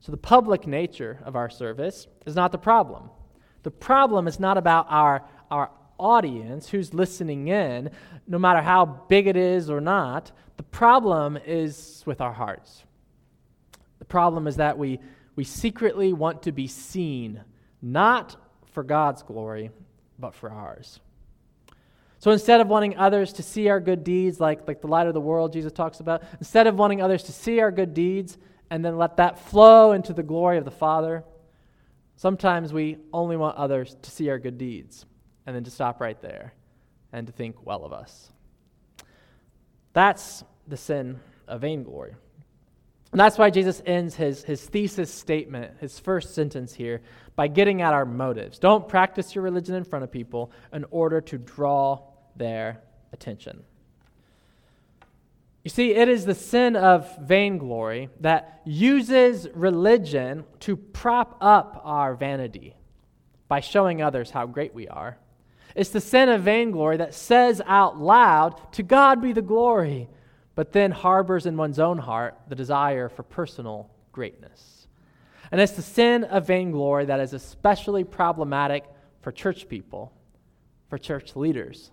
So 0.00 0.12
the 0.12 0.18
public 0.18 0.66
nature 0.66 1.18
of 1.24 1.36
our 1.36 1.50
service 1.50 2.06
is 2.26 2.34
not 2.34 2.52
the 2.52 2.58
problem. 2.58 3.10
The 3.62 3.70
problem 3.70 4.28
is 4.28 4.38
not 4.38 4.56
about 4.56 4.86
our, 4.88 5.24
our 5.50 5.70
audience 5.98 6.68
who's 6.68 6.94
listening 6.94 7.48
in, 7.48 7.90
no 8.26 8.38
matter 8.38 8.62
how 8.62 8.84
big 9.08 9.26
it 9.26 9.36
is 9.36 9.68
or 9.68 9.80
not. 9.80 10.30
The 10.56 10.62
problem 10.62 11.36
is 11.36 12.02
with 12.06 12.20
our 12.20 12.32
hearts. 12.32 12.84
The 13.98 14.04
problem 14.04 14.46
is 14.46 14.56
that 14.56 14.78
we, 14.78 15.00
we 15.36 15.44
secretly 15.44 16.12
want 16.12 16.42
to 16.44 16.52
be 16.52 16.66
seen, 16.66 17.40
not 17.82 18.36
for 18.72 18.82
God's 18.82 19.22
glory, 19.22 19.70
but 20.18 20.34
for 20.34 20.50
ours. 20.50 21.00
So 22.18 22.32
instead 22.32 22.60
of 22.60 22.66
wanting 22.66 22.96
others 22.96 23.32
to 23.34 23.42
see 23.42 23.68
our 23.68 23.80
good 23.80 24.02
deeds, 24.02 24.40
like, 24.40 24.66
like 24.66 24.80
the 24.80 24.88
light 24.88 25.06
of 25.06 25.14
the 25.14 25.20
world 25.20 25.52
Jesus 25.52 25.72
talks 25.72 26.00
about, 26.00 26.22
instead 26.38 26.66
of 26.66 26.76
wanting 26.76 27.00
others 27.00 27.22
to 27.24 27.32
see 27.32 27.60
our 27.60 27.70
good 27.70 27.94
deeds 27.94 28.36
and 28.70 28.84
then 28.84 28.98
let 28.98 29.16
that 29.18 29.38
flow 29.38 29.92
into 29.92 30.12
the 30.12 30.22
glory 30.22 30.58
of 30.58 30.64
the 30.64 30.70
Father, 30.70 31.24
sometimes 32.16 32.72
we 32.72 32.98
only 33.12 33.36
want 33.36 33.56
others 33.56 33.96
to 34.02 34.10
see 34.10 34.28
our 34.30 34.38
good 34.38 34.58
deeds 34.58 35.06
and 35.46 35.54
then 35.54 35.64
to 35.64 35.70
stop 35.70 36.00
right 36.00 36.20
there 36.20 36.52
and 37.12 37.26
to 37.26 37.32
think 37.32 37.64
well 37.64 37.84
of 37.84 37.92
us. 37.92 38.30
That's 39.92 40.44
the 40.66 40.76
sin 40.76 41.20
of 41.46 41.60
vainglory. 41.60 42.14
And 43.10 43.18
that's 43.18 43.38
why 43.38 43.48
Jesus 43.48 43.80
ends 43.86 44.14
his, 44.14 44.44
his 44.44 44.62
thesis 44.62 45.12
statement, 45.12 45.78
his 45.80 45.98
first 45.98 46.34
sentence 46.34 46.74
here, 46.74 47.00
by 47.36 47.48
getting 47.48 47.80
at 47.80 47.94
our 47.94 48.04
motives. 48.04 48.58
Don't 48.58 48.86
practice 48.86 49.34
your 49.34 49.44
religion 49.44 49.74
in 49.74 49.84
front 49.84 50.02
of 50.02 50.12
people 50.12 50.52
in 50.74 50.84
order 50.90 51.22
to 51.22 51.38
draw 51.38 52.02
their 52.38 52.80
attention. 53.12 53.64
You 55.64 55.70
see, 55.70 55.92
it 55.92 56.08
is 56.08 56.24
the 56.24 56.34
sin 56.34 56.76
of 56.76 57.14
vainglory 57.18 58.08
that 58.20 58.62
uses 58.64 59.48
religion 59.54 60.44
to 60.60 60.76
prop 60.76 61.36
up 61.40 61.82
our 61.84 62.14
vanity 62.14 62.74
by 63.48 63.60
showing 63.60 64.00
others 64.00 64.30
how 64.30 64.46
great 64.46 64.72
we 64.72 64.88
are. 64.88 65.18
It's 65.74 65.90
the 65.90 66.00
sin 66.00 66.28
of 66.28 66.42
vainglory 66.42 66.96
that 66.96 67.14
says 67.14 67.60
out 67.66 67.98
loud, 68.00 68.72
To 68.72 68.82
God 68.82 69.20
be 69.20 69.32
the 69.32 69.42
glory, 69.42 70.08
but 70.54 70.72
then 70.72 70.90
harbors 70.90 71.46
in 71.46 71.56
one's 71.56 71.78
own 71.78 71.98
heart 71.98 72.38
the 72.48 72.54
desire 72.54 73.08
for 73.08 73.22
personal 73.22 73.90
greatness. 74.12 74.86
And 75.50 75.60
it's 75.60 75.72
the 75.72 75.82
sin 75.82 76.24
of 76.24 76.46
vainglory 76.46 77.06
that 77.06 77.20
is 77.20 77.32
especially 77.32 78.04
problematic 78.04 78.84
for 79.20 79.32
church 79.32 79.68
people, 79.68 80.12
for 80.88 80.98
church 80.98 81.36
leaders, 81.36 81.90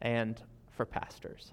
and 0.00 0.40
for 0.70 0.84
pastors. 0.84 1.52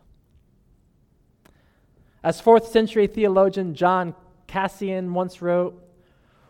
As 2.24 2.42
fourth 2.42 2.68
century 2.68 3.08
theologian 3.08 3.76
John 3.76 4.16
Cassian 4.48 5.14
once 5.14 5.42
wrote, 5.42 5.82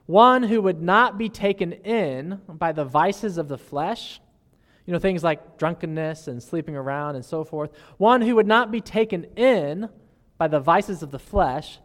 one 0.05 0.43
who 0.43 0.61
would 0.61 0.81
not 0.81 1.17
be 1.17 1.29
taken 1.29 1.73
in 1.73 2.39
by 2.47 2.71
the 2.71 2.85
vices 2.85 3.37
of 3.37 3.47
the 3.47 3.57
flesh, 3.57 4.21
you 4.85 4.93
know, 4.93 4.99
things 4.99 5.23
like 5.23 5.57
drunkenness 5.57 6.27
and 6.27 6.41
sleeping 6.41 6.75
around 6.75 7.15
and 7.15 7.25
so 7.25 7.43
forth, 7.43 7.71
one 7.97 8.21
who 8.21 8.35
would 8.35 8.47
not 8.47 8.71
be 8.71 8.81
taken 8.81 9.23
in 9.35 9.89
by 10.37 10.47
the 10.47 10.59
vices 10.59 11.01
of 11.01 11.11
the 11.11 11.19
flesh, 11.19 11.79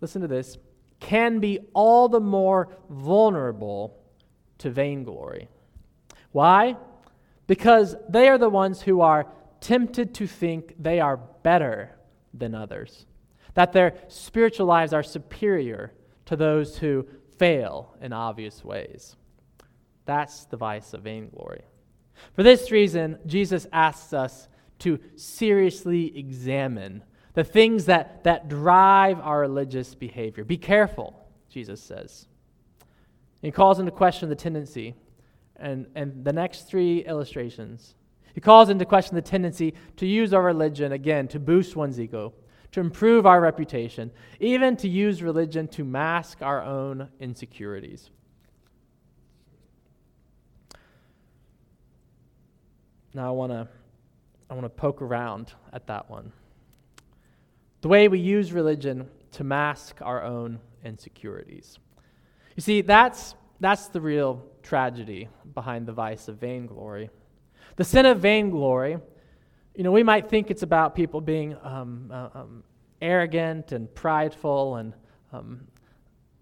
listen 0.00 0.20
to 0.22 0.28
this, 0.28 0.58
can 1.00 1.38
be 1.38 1.60
all 1.72 2.08
the 2.08 2.20
more 2.20 2.68
vulnerable 2.90 3.98
to 4.58 4.70
vainglory. 4.70 5.48
Why? 6.32 6.76
Because 7.48 7.96
they 8.08 8.28
are 8.28 8.38
the 8.38 8.48
ones 8.48 8.82
who 8.82 9.00
are 9.00 9.26
tempted 9.60 10.14
to 10.14 10.28
think 10.28 10.76
they 10.78 11.00
are 11.00 11.16
better 11.16 11.98
than 12.32 12.54
others, 12.54 13.06
that 13.54 13.72
their 13.72 13.94
spiritual 14.06 14.66
lives 14.66 14.92
are 14.92 15.02
superior 15.02 15.92
to 16.26 16.36
those 16.36 16.78
who 16.78 17.04
fail 17.38 17.96
in 18.00 18.12
obvious 18.12 18.64
ways. 18.64 19.16
That's 20.04 20.44
the 20.44 20.56
vice 20.56 20.94
of 20.94 21.02
vainglory. 21.02 21.62
For 22.34 22.42
this 22.42 22.70
reason, 22.70 23.18
Jesus 23.26 23.66
asks 23.72 24.12
us 24.12 24.48
to 24.80 25.00
seriously 25.16 26.16
examine 26.16 27.02
the 27.34 27.44
things 27.44 27.86
that, 27.86 28.24
that 28.24 28.48
drive 28.48 29.20
our 29.20 29.40
religious 29.40 29.94
behavior. 29.94 30.44
Be 30.44 30.56
careful, 30.56 31.26
Jesus 31.48 31.80
says. 31.80 32.26
He 33.42 33.50
calls 33.50 33.78
into 33.78 33.92
question 33.92 34.28
the 34.28 34.34
tendency, 34.34 34.94
and, 35.58 35.86
and 35.94 36.24
the 36.24 36.32
next 36.32 36.68
three 36.68 37.04
illustrations. 37.04 37.94
He 38.34 38.40
calls 38.40 38.68
into 38.68 38.84
question 38.84 39.14
the 39.16 39.22
tendency 39.22 39.74
to 39.96 40.06
use 40.06 40.32
our 40.32 40.42
religion, 40.42 40.92
again, 40.92 41.28
to 41.28 41.40
boost 41.40 41.74
one's 41.74 41.98
ego, 41.98 42.32
to 42.72 42.80
improve 42.80 43.26
our 43.26 43.40
reputation, 43.40 44.10
even 44.38 44.76
to 44.76 44.88
use 44.88 45.22
religion 45.22 45.66
to 45.68 45.84
mask 45.84 46.42
our 46.42 46.62
own 46.62 47.08
insecurities. 47.20 48.10
Now 53.14 53.28
I 53.28 53.30
want 53.30 53.52
to 53.52 53.68
I 54.50 54.54
want 54.54 54.64
to 54.64 54.70
poke 54.70 55.02
around 55.02 55.52
at 55.72 55.86
that 55.88 56.08
one. 56.08 56.32
The 57.80 57.88
way 57.88 58.08
we 58.08 58.18
use 58.18 58.52
religion 58.52 59.08
to 59.32 59.44
mask 59.44 59.98
our 60.00 60.22
own 60.24 60.58
insecurities. 60.84 61.78
You 62.56 62.62
see, 62.62 62.80
that's, 62.80 63.34
that's 63.60 63.88
the 63.88 64.00
real 64.00 64.44
tragedy 64.62 65.28
behind 65.54 65.86
the 65.86 65.92
vice 65.92 66.28
of 66.28 66.36
vainglory. 66.36 67.10
The 67.76 67.84
sin 67.84 68.06
of 68.06 68.20
vainglory, 68.20 68.98
you 69.74 69.84
know, 69.84 69.92
we 69.92 70.02
might 70.02 70.28
think 70.28 70.50
it's 70.50 70.62
about 70.62 70.94
people 70.94 71.20
being 71.20 71.56
um, 71.62 72.10
uh, 72.12 72.28
um, 72.34 72.64
arrogant 73.00 73.72
and 73.72 73.92
prideful, 73.94 74.76
and 74.76 74.92
um, 75.32 75.66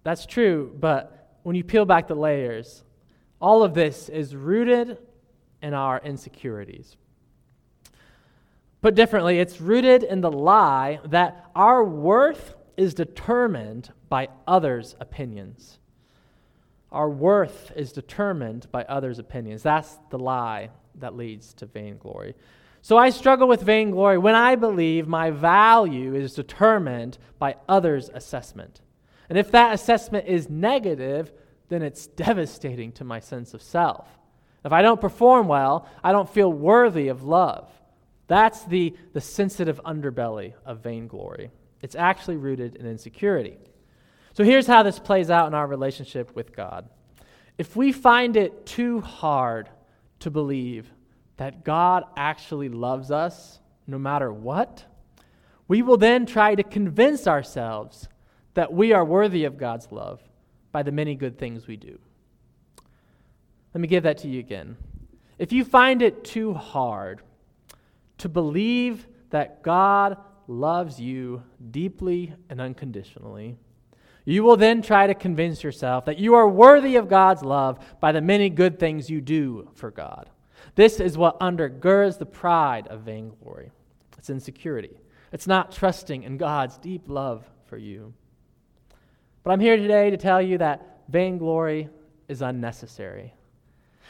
that's 0.03 0.25
true, 0.25 0.75
but 0.79 1.37
when 1.43 1.55
you 1.55 1.63
peel 1.63 1.85
back 1.85 2.07
the 2.07 2.15
layers, 2.15 2.83
all 3.39 3.63
of 3.63 3.73
this 3.73 4.09
is 4.09 4.35
rooted 4.35 4.97
in 5.61 5.73
our 5.73 5.99
insecurities. 6.03 6.97
Put 8.81 8.95
differently, 8.95 9.39
it's 9.39 9.59
rooted 9.59 10.03
in 10.03 10.21
the 10.21 10.31
lie 10.31 10.99
that 11.05 11.45
our 11.55 11.83
worth 11.83 12.55
is 12.77 12.93
determined 12.93 13.91
by 14.07 14.29
others' 14.47 14.95
opinions. 14.99 15.79
Our 16.91 17.09
worth 17.09 17.71
is 17.75 17.91
determined 17.91 18.71
by 18.71 18.83
others' 18.83 19.19
opinions. 19.19 19.63
That's 19.63 19.97
the 20.09 20.19
lie 20.19 20.69
that 20.95 21.15
leads 21.15 21.53
to 21.55 21.65
vainglory. 21.65 22.35
So 22.81 22.97
I 22.97 23.09
struggle 23.09 23.47
with 23.47 23.61
vainglory 23.61 24.17
when 24.17 24.35
I 24.35 24.55
believe 24.55 25.07
my 25.07 25.31
value 25.31 26.15
is 26.15 26.33
determined 26.33 27.17
by 27.39 27.55
others' 27.67 28.09
assessment. 28.13 28.81
And 29.29 29.37
if 29.37 29.51
that 29.51 29.73
assessment 29.73 30.27
is 30.27 30.49
negative, 30.49 31.33
then 31.69 31.81
it's 31.81 32.07
devastating 32.25 32.93
to 32.93 33.03
my 33.03 33.19
sense 33.19 33.53
of 33.53 33.61
self. 33.61 34.07
If 34.63 34.71
I 34.71 34.81
don't 34.81 35.01
perform 35.01 35.47
well, 35.47 35.87
I 36.03 36.11
don't 36.11 36.29
feel 36.29 36.51
worthy 36.51 37.09
of 37.09 37.23
love. 37.23 37.69
That's 38.27 38.63
the, 38.65 38.95
the 39.13 39.21
sensitive 39.21 39.81
underbelly 39.85 40.53
of 40.65 40.79
vainglory. 40.79 41.51
It's 41.81 41.95
actually 41.95 42.37
rooted 42.37 42.75
in 42.75 42.85
insecurity. 42.85 43.57
So 44.37 44.43
here's 44.43 44.67
how 44.67 44.83
this 44.83 44.99
plays 44.99 45.31
out 45.31 45.47
in 45.47 45.55
our 45.55 45.65
relationship 45.65 46.35
with 46.35 46.55
God. 46.55 46.87
If 47.57 47.75
we 47.75 47.91
find 47.91 48.37
it 48.37 48.67
too 48.67 49.01
hard 49.01 49.67
to 50.19 50.29
believe 50.29 50.91
that 51.37 51.65
God 51.65 52.03
actually 52.15 52.69
loves 52.69 53.09
us 53.09 53.59
no 53.87 53.97
matter 53.97 54.31
what, 54.31 54.85
we 55.67 55.81
will 55.81 55.97
then 55.97 56.27
try 56.27 56.53
to 56.53 56.61
convince 56.61 57.25
ourselves 57.25 58.09
that 58.53 58.71
we 58.71 58.93
are 58.93 59.03
worthy 59.03 59.45
of 59.45 59.57
God's 59.57 59.91
love 59.91 60.21
by 60.71 60.83
the 60.83 60.91
many 60.91 61.15
good 61.15 61.39
things 61.39 61.65
we 61.65 61.75
do. 61.75 61.97
Let 63.73 63.81
me 63.81 63.87
give 63.87 64.03
that 64.03 64.19
to 64.19 64.27
you 64.27 64.39
again. 64.39 64.77
If 65.39 65.51
you 65.51 65.65
find 65.65 66.03
it 66.03 66.23
too 66.23 66.53
hard 66.53 67.21
to 68.19 68.29
believe 68.29 69.07
that 69.31 69.63
God 69.63 70.17
loves 70.47 70.99
you 70.99 71.41
deeply 71.71 72.35
and 72.51 72.61
unconditionally, 72.61 73.57
you 74.29 74.43
will 74.43 74.57
then 74.57 74.81
try 74.81 75.07
to 75.07 75.13
convince 75.13 75.63
yourself 75.63 76.03
that 76.03 76.19
you 76.19 76.35
are 76.35 76.49
worthy 76.49 76.97
of 76.97 77.07
God's 77.07 77.43
love 77.43 77.79
by 78.01 78.11
the 78.11 78.19
many 78.19 78.49
good 78.49 78.77
things 78.77 79.09
you 79.09 79.21
do 79.21 79.69
for 79.73 79.89
God. 79.89 80.29
This 80.75 80.99
is 80.99 81.17
what 81.17 81.39
undergirds 81.39 82.17
the 82.17 82.25
pride 82.25 82.87
of 82.87 83.03
vainglory. 83.03 83.71
It's 84.17 84.29
insecurity. 84.29 84.99
It's 85.31 85.47
not 85.47 85.71
trusting 85.71 86.23
in 86.23 86.35
God's 86.35 86.77
deep 86.77 87.03
love 87.07 87.49
for 87.67 87.77
you. 87.77 88.13
But 89.43 89.51
I'm 89.51 89.61
here 89.61 89.77
today 89.77 90.09
to 90.09 90.17
tell 90.17 90.41
you 90.41 90.57
that 90.57 91.03
vainglory 91.07 91.87
is 92.27 92.41
unnecessary. 92.41 93.33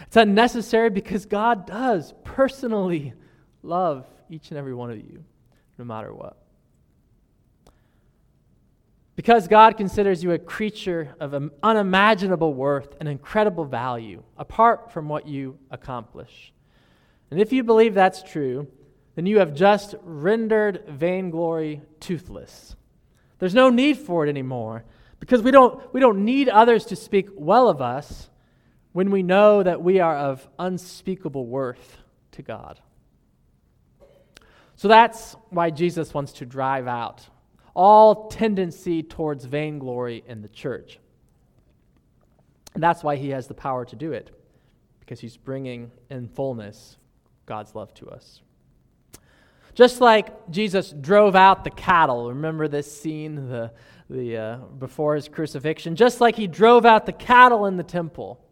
It's 0.02 0.16
unnecessary 0.16 0.90
because 0.90 1.28
God 1.28 1.68
does 1.68 2.16
personally 2.24 3.14
love 3.62 4.08
each 4.32 4.50
and 4.50 4.58
every 4.58 4.74
one 4.74 4.90
of 4.90 4.98
you, 4.98 5.24
no 5.78 5.86
matter 5.86 6.12
what. 6.12 6.42
Because 9.18 9.48
God 9.48 9.78
considers 9.78 10.24
you 10.24 10.32
a 10.32 10.38
creature 10.38 11.16
of 11.20 11.34
unimaginable 11.64 12.54
worth 12.54 12.96
and 13.00 13.10
incredible 13.10 13.66
value, 13.66 14.22
apart 14.38 14.92
from 14.94 15.10
what 15.10 15.28
you 15.28 15.58
accomplish. 15.72 16.54
And 17.32 17.42
if 17.42 17.52
you 17.52 17.64
believe 17.64 17.96
that's 17.96 18.22
true, 18.22 18.68
then 19.16 19.26
you 19.26 19.40
have 19.40 19.56
just 19.56 19.96
rendered 20.04 20.84
vainglory 20.88 21.82
toothless. 22.00 22.76
There's 23.40 23.56
no 23.56 23.72
need 23.72 23.98
for 23.98 24.24
it 24.24 24.30
anymore 24.30 24.86
because 25.20 25.42
we 25.42 25.50
don't, 25.50 25.92
we 25.96 26.00
don't 26.00 26.24
need 26.24 26.48
others 26.48 26.86
to 26.86 26.96
speak 26.96 27.30
well 27.34 27.70
of 27.70 27.82
us 27.82 28.30
when 28.92 29.10
we 29.10 29.24
know 29.24 29.64
that 29.64 29.82
we 29.82 30.00
are 30.00 30.16
of 30.16 30.48
unspeakable 30.60 31.48
worth 31.48 31.98
to 32.34 32.44
God. 32.44 32.80
So 34.76 34.88
that's 34.88 35.36
why 35.50 35.72
Jesus 35.72 36.14
wants 36.14 36.34
to 36.34 36.46
drive 36.46 36.86
out 36.88 37.28
all 37.78 38.28
tendency 38.28 39.04
towards 39.04 39.46
vainglory 39.46 40.24
in 40.28 40.42
the 40.42 40.48
church. 40.48 40.98
And 42.74 42.82
that's 42.82 43.04
why 43.04 43.16
he 43.18 43.30
has 43.30 43.46
the 43.46 43.54
power 43.54 43.86
to 43.86 43.96
do 43.96 44.14
it, 44.14 44.32
because 45.00 45.20
he's 45.20 45.38
bringing 45.38 45.92
in 46.10 46.28
fullness 46.28 46.98
God's 47.46 47.76
love 47.76 47.94
to 47.96 48.10
us. 48.10 48.42
Just 49.76 50.02
like 50.02 50.50
Jesus 50.50 50.90
drove 50.90 51.36
out 51.36 51.64
the 51.64 51.70
cattle, 51.70 52.30
remember 52.30 52.68
this 52.68 52.92
scene 52.92 53.48
the, 53.48 53.72
the, 54.10 54.38
uh, 54.38 54.58
before 54.80 55.14
his 55.14 55.30
crucifixion? 55.30 55.96
Just 55.96 56.20
like 56.20 56.36
he 56.36 56.48
drove 56.48 56.84
out 56.84 57.06
the 57.06 57.14
cattle 57.14 57.68
in 57.68 57.78
the 57.78 57.84
temple 57.84 58.44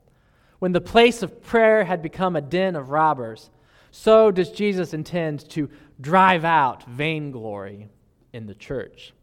when 0.60 0.72
the 0.72 0.82
place 0.82 1.24
of 1.24 1.42
prayer 1.42 1.84
had 1.84 2.04
become 2.04 2.36
a 2.36 2.42
den 2.42 2.76
of 2.76 2.92
robbers, 2.92 3.50
so 3.90 4.30
does 4.30 4.52
Jesus 4.52 4.94
intend 4.94 5.50
to 5.50 5.68
drive 6.00 6.46
out 6.46 6.88
vainglory 6.88 7.90
in 8.36 8.48
the 8.48 8.54
church. 8.54 9.14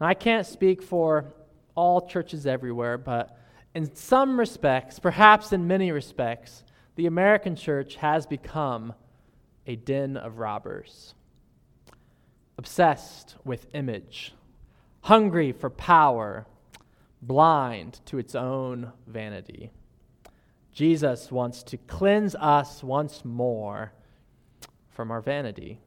Now, 0.00 0.06
I 0.06 0.14
can't 0.14 0.46
speak 0.46 0.80
for 0.80 1.34
all 1.74 2.06
churches 2.06 2.46
everywhere, 2.46 2.96
but 2.96 3.36
in 3.74 3.94
some 3.96 4.38
respects, 4.38 5.00
perhaps 5.00 5.52
in 5.52 5.66
many 5.66 5.90
respects, 5.90 6.64
the 6.94 7.06
American 7.06 7.56
church 7.56 7.96
has 7.96 8.26
become 8.26 8.94
a 9.66 9.74
den 9.74 10.16
of 10.16 10.38
robbers, 10.38 11.14
obsessed 12.56 13.34
with 13.44 13.66
image, 13.74 14.34
hungry 15.02 15.50
for 15.50 15.68
power, 15.68 16.46
blind 17.20 18.00
to 18.06 18.18
its 18.18 18.34
own 18.34 18.92
vanity. 19.06 19.72
Jesus 20.72 21.32
wants 21.32 21.64
to 21.64 21.76
cleanse 21.76 22.36
us 22.36 22.84
once 22.84 23.24
more 23.24 23.92
from 24.88 25.10
our 25.10 25.20
vanity, 25.20 25.80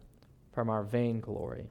from 0.51 0.69
our 0.69 0.83
vainglory. 0.83 1.69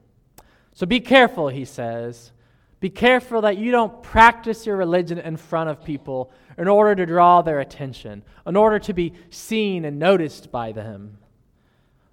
So 0.73 0.87
be 0.87 1.01
careful, 1.01 1.49
he 1.49 1.65
says. 1.65 2.33
Be 2.81 2.91
careful 2.91 3.43
that 3.43 3.59
you 3.59 3.71
don't 3.71 4.03
practice 4.03 4.67
your 4.67 4.77
religion 4.77 5.19
in 5.19 5.37
front 5.37 5.71
of 5.71 5.85
people 5.85 6.33
in 6.59 6.67
order 6.67 6.95
to 6.97 7.07
draw 7.07 7.41
their 7.43 7.61
attention, 7.61 8.25
in 8.47 8.57
order 8.57 8.79
to 8.81 8.93
be 8.93 9.13
seen 9.31 9.85
and 9.85 9.99
noticed 9.99 10.51
by 10.51 10.73
them. 10.73 11.19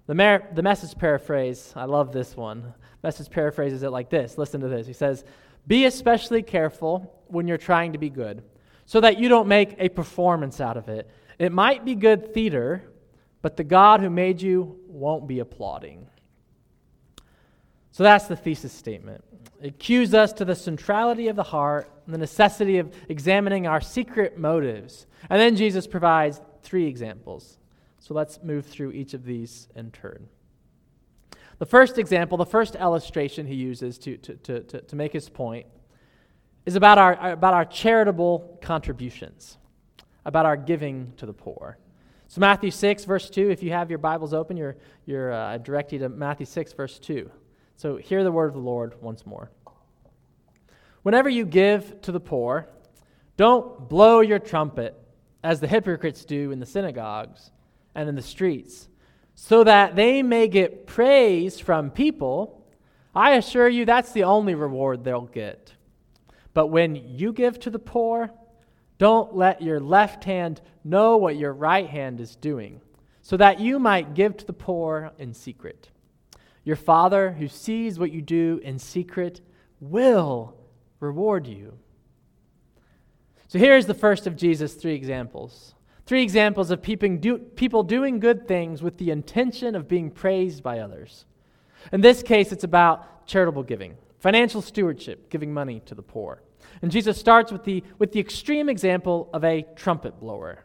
The, 0.06 0.14
mer- 0.14 0.48
the 0.54 0.62
message 0.62 0.96
paraphrase, 0.96 1.72
I 1.74 1.84
love 1.84 2.12
this 2.12 2.36
one. 2.36 2.74
Message 3.02 3.30
paraphrases 3.30 3.82
it 3.82 3.90
like 3.90 4.10
this. 4.10 4.38
Listen 4.38 4.60
to 4.60 4.68
this. 4.68 4.86
He 4.86 4.92
says, 4.92 5.24
Be 5.66 5.86
especially 5.86 6.42
careful 6.42 7.20
when 7.28 7.48
you're 7.48 7.58
trying 7.58 7.92
to 7.92 7.98
be 7.98 8.10
good, 8.10 8.42
so 8.86 9.00
that 9.00 9.18
you 9.18 9.28
don't 9.28 9.48
make 9.48 9.74
a 9.78 9.88
performance 9.88 10.60
out 10.60 10.76
of 10.76 10.88
it. 10.88 11.10
It 11.38 11.52
might 11.52 11.84
be 11.84 11.94
good 11.94 12.34
theater, 12.34 12.90
but 13.40 13.56
the 13.56 13.64
God 13.64 14.00
who 14.00 14.10
made 14.10 14.42
you 14.42 14.78
won't 14.86 15.26
be 15.26 15.38
applauding. 15.38 16.06
So 17.92 18.02
that's 18.02 18.26
the 18.26 18.36
thesis 18.36 18.72
statement. 18.72 19.24
It 19.60 19.78
cues 19.78 20.14
us 20.14 20.32
to 20.34 20.44
the 20.44 20.54
centrality 20.54 21.28
of 21.28 21.36
the 21.36 21.42
heart 21.42 21.90
and 22.06 22.14
the 22.14 22.18
necessity 22.18 22.78
of 22.78 22.92
examining 23.08 23.66
our 23.66 23.80
secret 23.80 24.38
motives. 24.38 25.06
And 25.28 25.40
then 25.40 25.56
Jesus 25.56 25.86
provides 25.86 26.40
three 26.62 26.86
examples 26.86 27.58
so 28.00 28.14
let's 28.14 28.42
move 28.42 28.66
through 28.66 28.92
each 28.92 29.14
of 29.14 29.24
these 29.24 29.68
in 29.76 29.90
turn. 29.92 30.26
The 31.58 31.66
first 31.66 31.98
example, 31.98 32.38
the 32.38 32.46
first 32.46 32.74
illustration 32.74 33.46
he 33.46 33.54
uses 33.54 33.98
to, 33.98 34.16
to, 34.16 34.34
to, 34.34 34.60
to, 34.60 34.80
to 34.80 34.96
make 34.96 35.12
his 35.12 35.28
point, 35.28 35.66
is 36.66 36.74
about 36.74 36.98
our, 36.98 37.32
about 37.32 37.54
our 37.54 37.64
charitable 37.64 38.58
contributions, 38.62 39.58
about 40.24 40.46
our 40.46 40.56
giving 40.56 41.12
to 41.18 41.26
the 41.26 41.32
poor. 41.32 41.78
So, 42.28 42.40
Matthew 42.40 42.70
6, 42.70 43.04
verse 43.04 43.28
2, 43.28 43.50
if 43.50 43.62
you 43.62 43.70
have 43.70 43.90
your 43.90 43.98
Bibles 43.98 44.32
open, 44.32 44.56
you're, 44.56 44.76
you're 45.04 45.32
uh, 45.32 45.58
directed 45.58 45.98
to 46.00 46.08
Matthew 46.08 46.46
6, 46.46 46.72
verse 46.72 46.98
2. 46.98 47.30
So, 47.80 47.96
hear 47.96 48.22
the 48.22 48.30
word 48.30 48.48
of 48.48 48.52
the 48.52 48.60
Lord 48.60 49.00
once 49.00 49.24
more. 49.24 49.50
Whenever 51.02 51.30
you 51.30 51.46
give 51.46 52.02
to 52.02 52.12
the 52.12 52.20
poor, 52.20 52.68
don't 53.38 53.88
blow 53.88 54.20
your 54.20 54.38
trumpet 54.38 54.94
as 55.42 55.60
the 55.60 55.66
hypocrites 55.66 56.26
do 56.26 56.50
in 56.50 56.60
the 56.60 56.66
synagogues 56.66 57.50
and 57.94 58.06
in 58.06 58.16
the 58.16 58.20
streets, 58.20 58.86
so 59.34 59.64
that 59.64 59.96
they 59.96 60.22
may 60.22 60.46
get 60.46 60.86
praise 60.86 61.58
from 61.58 61.90
people, 61.90 62.66
I 63.14 63.36
assure 63.36 63.66
you 63.66 63.86
that's 63.86 64.12
the 64.12 64.24
only 64.24 64.54
reward 64.54 65.02
they'll 65.02 65.22
get. 65.22 65.72
But 66.52 66.66
when 66.66 66.96
you 66.96 67.32
give 67.32 67.58
to 67.60 67.70
the 67.70 67.78
poor, 67.78 68.30
don't 68.98 69.34
let 69.34 69.62
your 69.62 69.80
left 69.80 70.24
hand 70.24 70.60
know 70.84 71.16
what 71.16 71.36
your 71.36 71.54
right 71.54 71.88
hand 71.88 72.20
is 72.20 72.36
doing, 72.36 72.82
so 73.22 73.38
that 73.38 73.58
you 73.58 73.78
might 73.78 74.12
give 74.12 74.36
to 74.36 74.44
the 74.44 74.52
poor 74.52 75.12
in 75.16 75.32
secret. 75.32 75.88
Your 76.64 76.76
Father, 76.76 77.32
who 77.32 77.48
sees 77.48 77.98
what 77.98 78.12
you 78.12 78.22
do 78.22 78.60
in 78.62 78.78
secret, 78.78 79.40
will 79.80 80.54
reward 81.00 81.46
you. 81.46 81.78
So 83.48 83.58
here's 83.58 83.86
the 83.86 83.94
first 83.94 84.26
of 84.26 84.36
Jesus' 84.36 84.74
three 84.74 84.94
examples 84.94 85.74
Three 86.10 86.24
examples 86.24 86.72
of 86.72 86.82
people 86.82 87.84
doing 87.84 88.18
good 88.18 88.48
things 88.48 88.82
with 88.82 88.98
the 88.98 89.12
intention 89.12 89.76
of 89.76 89.86
being 89.86 90.10
praised 90.10 90.60
by 90.60 90.80
others. 90.80 91.24
In 91.92 92.00
this 92.00 92.20
case, 92.20 92.50
it's 92.50 92.64
about 92.64 93.28
charitable 93.28 93.62
giving, 93.62 93.96
financial 94.18 94.60
stewardship, 94.60 95.30
giving 95.30 95.54
money 95.54 95.78
to 95.86 95.94
the 95.94 96.02
poor. 96.02 96.42
And 96.82 96.90
Jesus 96.90 97.16
starts 97.16 97.52
with 97.52 97.62
the, 97.62 97.84
with 98.00 98.10
the 98.10 98.18
extreme 98.18 98.68
example 98.68 99.30
of 99.32 99.44
a 99.44 99.64
trumpet 99.76 100.18
blower. 100.18 100.64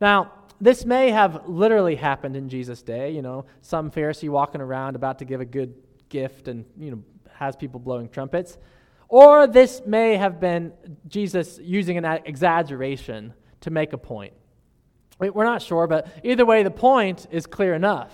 Now, 0.00 0.30
this 0.60 0.84
may 0.84 1.10
have 1.10 1.48
literally 1.48 1.96
happened 1.96 2.36
in 2.36 2.48
Jesus' 2.48 2.82
day. 2.82 3.10
You 3.10 3.22
know, 3.22 3.46
some 3.60 3.90
Pharisee 3.90 4.28
walking 4.28 4.60
around 4.60 4.96
about 4.96 5.18
to 5.20 5.24
give 5.24 5.40
a 5.40 5.44
good 5.44 5.74
gift 6.08 6.48
and, 6.48 6.64
you 6.78 6.90
know, 6.90 7.02
has 7.32 7.56
people 7.56 7.80
blowing 7.80 8.08
trumpets. 8.08 8.58
Or 9.08 9.46
this 9.46 9.82
may 9.86 10.16
have 10.16 10.40
been 10.40 10.72
Jesus 11.06 11.58
using 11.62 11.96
an 11.98 12.04
exaggeration 12.24 13.34
to 13.60 13.70
make 13.70 13.92
a 13.92 13.98
point. 13.98 14.32
We're 15.18 15.44
not 15.44 15.62
sure, 15.62 15.86
but 15.86 16.08
either 16.24 16.44
way, 16.44 16.62
the 16.62 16.70
point 16.70 17.26
is 17.30 17.46
clear 17.46 17.74
enough. 17.74 18.12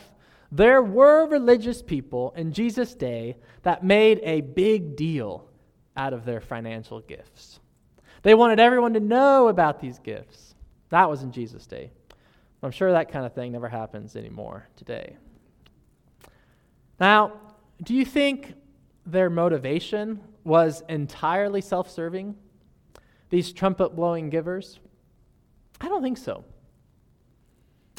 There 0.53 0.83
were 0.83 1.27
religious 1.27 1.83
people 1.83 2.33
in 2.37 2.53
Jesus' 2.53 2.95
day 2.95 3.39
that 3.63 3.83
made 3.83 4.21
a 4.23 4.43
big 4.43 4.97
deal 4.97 5.49
out 5.97 6.13
of 6.13 6.25
their 6.25 6.41
financial 6.41 7.01
gifts. 7.01 7.59
They 8.23 8.35
wanted 8.35 8.61
everyone 8.61 8.95
to 8.95 9.01
know 9.01 9.49
about 9.49 9.81
these 9.81 9.99
gifts. 9.99 10.55
That 10.91 11.09
was 11.09 11.23
in 11.23 11.33
Jesus' 11.33 11.67
day. 11.67 11.91
I'm 12.63 12.71
sure 12.71 12.93
that 12.93 13.11
kind 13.11 13.27
of 13.27 13.33
thing 13.33 13.53
never 13.53 13.69
happens 13.69 14.15
anymore 14.15 14.69
today. 14.77 15.17
Now, 17.01 17.33
do 17.83 17.95
you 17.95 18.05
think 18.05 18.55
their 19.05 19.29
motivation 19.29 20.21
was 20.45 20.83
entirely 20.89 21.61
self 21.61 21.91
serving? 21.91 22.37
These 23.31 23.53
trumpet 23.53 23.97
blowing 23.97 24.31
givers? 24.31 24.79
I 25.81 25.89
don't 25.89 26.03
think 26.03 26.19
so. 26.19 26.45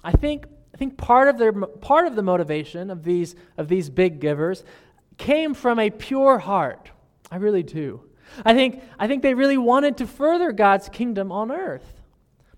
I 0.03 0.11
think, 0.11 0.45
I 0.73 0.77
think 0.77 0.97
part, 0.97 1.27
of 1.27 1.37
their, 1.37 1.51
part 1.51 2.07
of 2.07 2.15
the 2.15 2.21
motivation 2.21 2.89
of 2.89 3.03
these, 3.03 3.35
of 3.57 3.67
these 3.67 3.89
big 3.89 4.19
givers 4.19 4.63
came 5.17 5.53
from 5.53 5.79
a 5.79 5.89
pure 5.89 6.39
heart. 6.39 6.91
I 7.31 7.37
really 7.37 7.63
do. 7.63 8.01
I 8.45 8.53
think, 8.53 8.81
I 8.97 9.07
think 9.07 9.21
they 9.21 9.33
really 9.33 9.57
wanted 9.57 9.97
to 9.97 10.07
further 10.07 10.51
God's 10.51 10.89
kingdom 10.89 11.31
on 11.31 11.51
earth. 11.51 12.01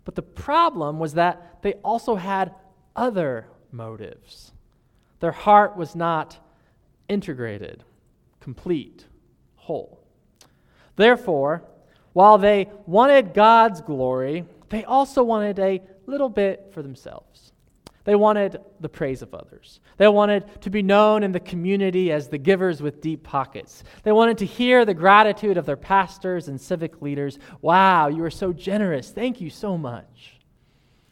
But 0.04 0.15
the 0.15 0.22
problem 0.22 1.00
was 1.00 1.15
that 1.15 1.55
they 1.65 1.73
also 1.84 2.13
had 2.13 2.54
other 2.95 3.47
motives. 3.71 4.51
Their 5.19 5.32
heart 5.32 5.75
was 5.75 5.95
not 5.95 6.38
integrated, 7.10 7.84
complete, 8.39 9.04
whole. 9.56 9.99
Therefore, 10.95 11.63
while 12.13 12.38
they 12.38 12.69
wanted 12.86 13.34
God's 13.34 13.82
glory, 13.82 14.45
they 14.69 14.84
also 14.84 15.23
wanted 15.23 15.58
a 15.58 15.82
little 16.06 16.30
bit 16.30 16.69
for 16.71 16.84
themselves. 16.84 17.51
They 18.04 18.13
wanted 18.13 18.62
the 18.80 18.88
praise 18.88 19.23
of 19.23 19.34
others. 19.34 19.80
They 19.97 20.08
wanted 20.08 20.62
to 20.62 20.69
be 20.69 20.84
known 20.84 21.23
in 21.23 21.32
the 21.32 21.39
community 21.39 22.12
as 22.12 22.28
the 22.28 22.38
givers 22.38 22.84
with 22.84 23.01
deep 23.01 23.23
pockets. 23.23 23.84
They 24.04 24.12
wanted 24.12 24.38
to 24.38 24.45
hear 24.45 24.86
the 24.86 24.93
gratitude 24.93 25.58
of 25.58 25.65
their 25.65 25.78
pastors 25.78 26.47
and 26.47 26.62
civic 26.62 27.01
leaders. 27.01 27.39
Wow, 27.62 28.10
you 28.10 28.23
are 28.23 28.30
so 28.30 28.54
generous. 28.54 29.10
Thank 29.10 29.41
you 29.41 29.49
so 29.49 29.80
much. 29.80 30.35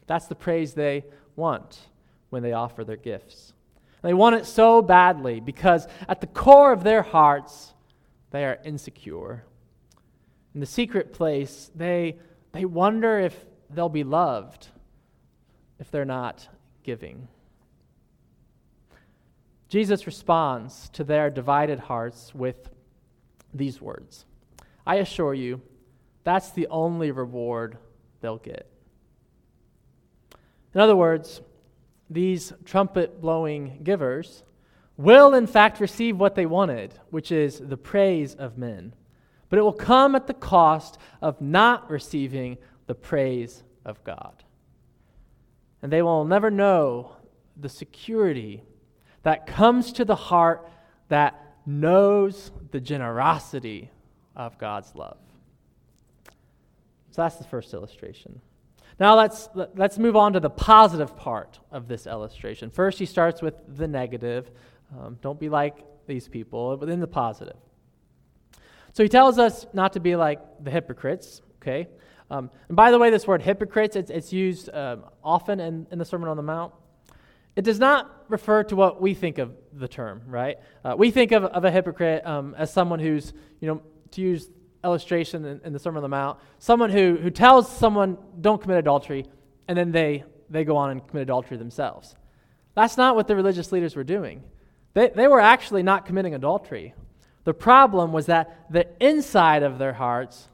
That's 0.07 0.27
the 0.27 0.35
praise 0.35 0.73
they 0.73 1.05
want 1.35 1.79
when 2.29 2.43
they 2.43 2.53
offer 2.53 2.83
their 2.83 2.97
gifts. 2.97 3.53
And 4.01 4.09
they 4.09 4.13
want 4.13 4.35
it 4.35 4.45
so 4.45 4.81
badly 4.81 5.39
because 5.39 5.87
at 6.07 6.21
the 6.21 6.27
core 6.27 6.73
of 6.73 6.83
their 6.83 7.01
hearts, 7.01 7.73
they 8.31 8.45
are 8.45 8.59
insecure. 8.63 9.43
In 10.53 10.59
the 10.59 10.65
secret 10.65 11.13
place, 11.13 11.71
they 11.75 12.17
they 12.51 12.65
wonder 12.65 13.19
if 13.19 13.35
they'll 13.69 13.89
be 13.89 14.03
loved 14.03 14.67
if 15.79 15.91
they're 15.91 16.05
not 16.05 16.47
giving. 16.83 17.27
Jesus 19.67 20.05
responds 20.05 20.89
to 20.89 21.03
their 21.03 21.29
divided 21.31 21.79
hearts 21.79 22.33
with 22.33 22.69
these 23.53 23.81
words 23.81 24.25
I 24.85 24.95
assure 24.95 25.33
you, 25.33 25.61
that's 26.23 26.51
the 26.51 26.67
only 26.67 27.11
reward 27.11 27.77
they'll 28.21 28.37
get. 28.37 28.67
In 30.73 30.81
other 30.81 30.95
words, 30.95 31.41
these 32.09 32.53
trumpet 32.65 33.21
blowing 33.21 33.79
givers 33.83 34.43
will, 34.97 35.33
in 35.33 35.47
fact, 35.47 35.79
receive 35.79 36.17
what 36.17 36.35
they 36.35 36.45
wanted, 36.45 36.93
which 37.09 37.31
is 37.31 37.59
the 37.59 37.77
praise 37.77 38.35
of 38.35 38.57
men 38.57 38.93
but 39.53 39.59
it 39.59 39.61
will 39.61 39.71
come 39.71 40.15
at 40.15 40.25
the 40.25 40.33
cost 40.33 40.97
of 41.21 41.39
not 41.39 41.87
receiving 41.87 42.57
the 42.87 42.95
praise 42.95 43.61
of 43.85 44.03
God. 44.03 44.43
and 45.83 45.93
they 45.93 46.01
will 46.01 46.25
never 46.25 46.49
know 46.49 47.15
the 47.55 47.69
security 47.69 48.63
that 49.21 49.45
comes 49.45 49.93
to 49.93 50.05
the 50.05 50.15
heart 50.15 50.67
that 51.09 51.55
knows 51.67 52.51
the 52.71 52.79
generosity 52.79 53.91
of 54.35 54.57
God's 54.57 54.95
love. 54.95 55.19
So 57.11 57.21
that's 57.21 57.35
the 57.35 57.43
first 57.43 57.71
illustration. 57.75 58.41
Now 58.99 59.15
let's 59.15 59.49
let's 59.75 59.97
move 59.97 60.15
on 60.15 60.33
to 60.33 60.39
the 60.39 60.49
positive 60.49 61.15
part 61.17 61.59
of 61.71 61.87
this 61.87 62.05
illustration. 62.07 62.69
First, 62.69 62.99
he 62.99 63.05
starts 63.05 63.41
with 63.41 63.55
the 63.67 63.87
negative. 63.87 64.51
Um, 64.97 65.17
don't 65.21 65.39
be 65.39 65.49
like 65.49 65.83
these 66.07 66.27
people, 66.27 66.77
but 66.77 66.87
then 66.87 66.99
the 66.99 67.07
positive. 67.07 67.57
So 68.93 69.01
he 69.01 69.09
tells 69.09 69.39
us 69.39 69.65
not 69.73 69.93
to 69.93 69.99
be 69.99 70.15
like 70.15 70.39
the 70.63 70.69
hypocrites. 70.69 71.41
Okay. 71.61 71.87
Um, 72.29 72.49
and 72.67 72.75
by 72.75 72.91
the 72.91 72.99
way, 72.99 73.09
this 73.09 73.27
word 73.27 73.41
hypocrites 73.41 73.95
it's, 73.95 74.09
it's 74.09 74.31
used 74.31 74.69
um, 74.73 75.05
often 75.23 75.59
in, 75.59 75.87
in 75.91 75.99
the 75.99 76.05
Sermon 76.05 76.29
on 76.29 76.37
the 76.37 76.43
Mount. 76.43 76.73
It 77.55 77.63
does 77.63 77.79
not 77.79 78.25
refer 78.29 78.63
to 78.63 78.75
what 78.75 79.01
we 79.01 79.13
think 79.13 79.37
of 79.37 79.55
the 79.71 79.87
term, 79.87 80.23
right? 80.27 80.57
Uh, 80.83 80.95
we 80.97 81.11
think 81.11 81.31
of, 81.31 81.43
of 81.43 81.65
a 81.65 81.71
hypocrite 81.71 82.25
um, 82.25 82.55
as 82.57 82.73
someone 82.73 82.99
who's, 82.99 83.33
you 83.59 83.67
know, 83.67 83.81
to 84.11 84.21
use 84.21 84.49
illustration 84.83 85.45
in, 85.45 85.61
in, 85.63 85.73
the 85.73 85.79
Sermon 85.79 85.97
on 85.97 86.03
the 86.03 86.09
Mount, 86.09 86.39
someone 86.59 86.89
who, 86.89 87.17
who 87.21 87.29
tells 87.29 87.71
someone, 87.71 88.17
don't 88.41 88.61
commit 88.61 88.77
adultery, 88.77 89.25
and 89.67 89.77
then 89.77 89.91
they, 89.91 90.23
they 90.49 90.63
go 90.63 90.75
on 90.75 90.91
and 90.91 91.07
commit 91.07 91.23
adultery 91.23 91.57
themselves. 91.57 92.15
That's 92.75 92.97
not 92.97 93.15
what 93.15 93.27
the 93.27 93.35
religious 93.35 93.71
leaders 93.71 93.95
were 93.95 94.03
doing. 94.03 94.43
They, 94.93 95.09
they 95.09 95.27
were 95.27 95.39
actually 95.39 95.83
not 95.83 96.05
committing 96.05 96.35
adultery. 96.35 96.93
The 97.43 97.53
problem 97.53 98.11
was 98.11 98.27
that 98.27 98.71
the 98.71 98.87
inside 98.99 99.63
of 99.63 99.77
their 99.77 99.93
hearts 99.93 100.47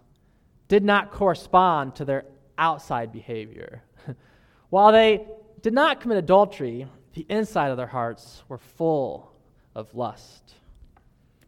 did 0.68 0.84
not 0.84 1.12
correspond 1.12 1.96
to 1.96 2.06
their 2.06 2.26
outside 2.58 3.12
behavior. 3.12 3.84
While 4.70 4.92
they 4.92 5.26
did 5.62 5.74
not 5.74 6.02
commit 6.02 6.18
adultery, 6.18 6.88
the 7.14 7.26
inside 7.30 7.70
of 7.70 7.78
their 7.78 7.88
hearts 7.88 8.44
were 8.48 8.58
full 8.58 9.32
of 9.76 9.94
lust. 9.96 10.54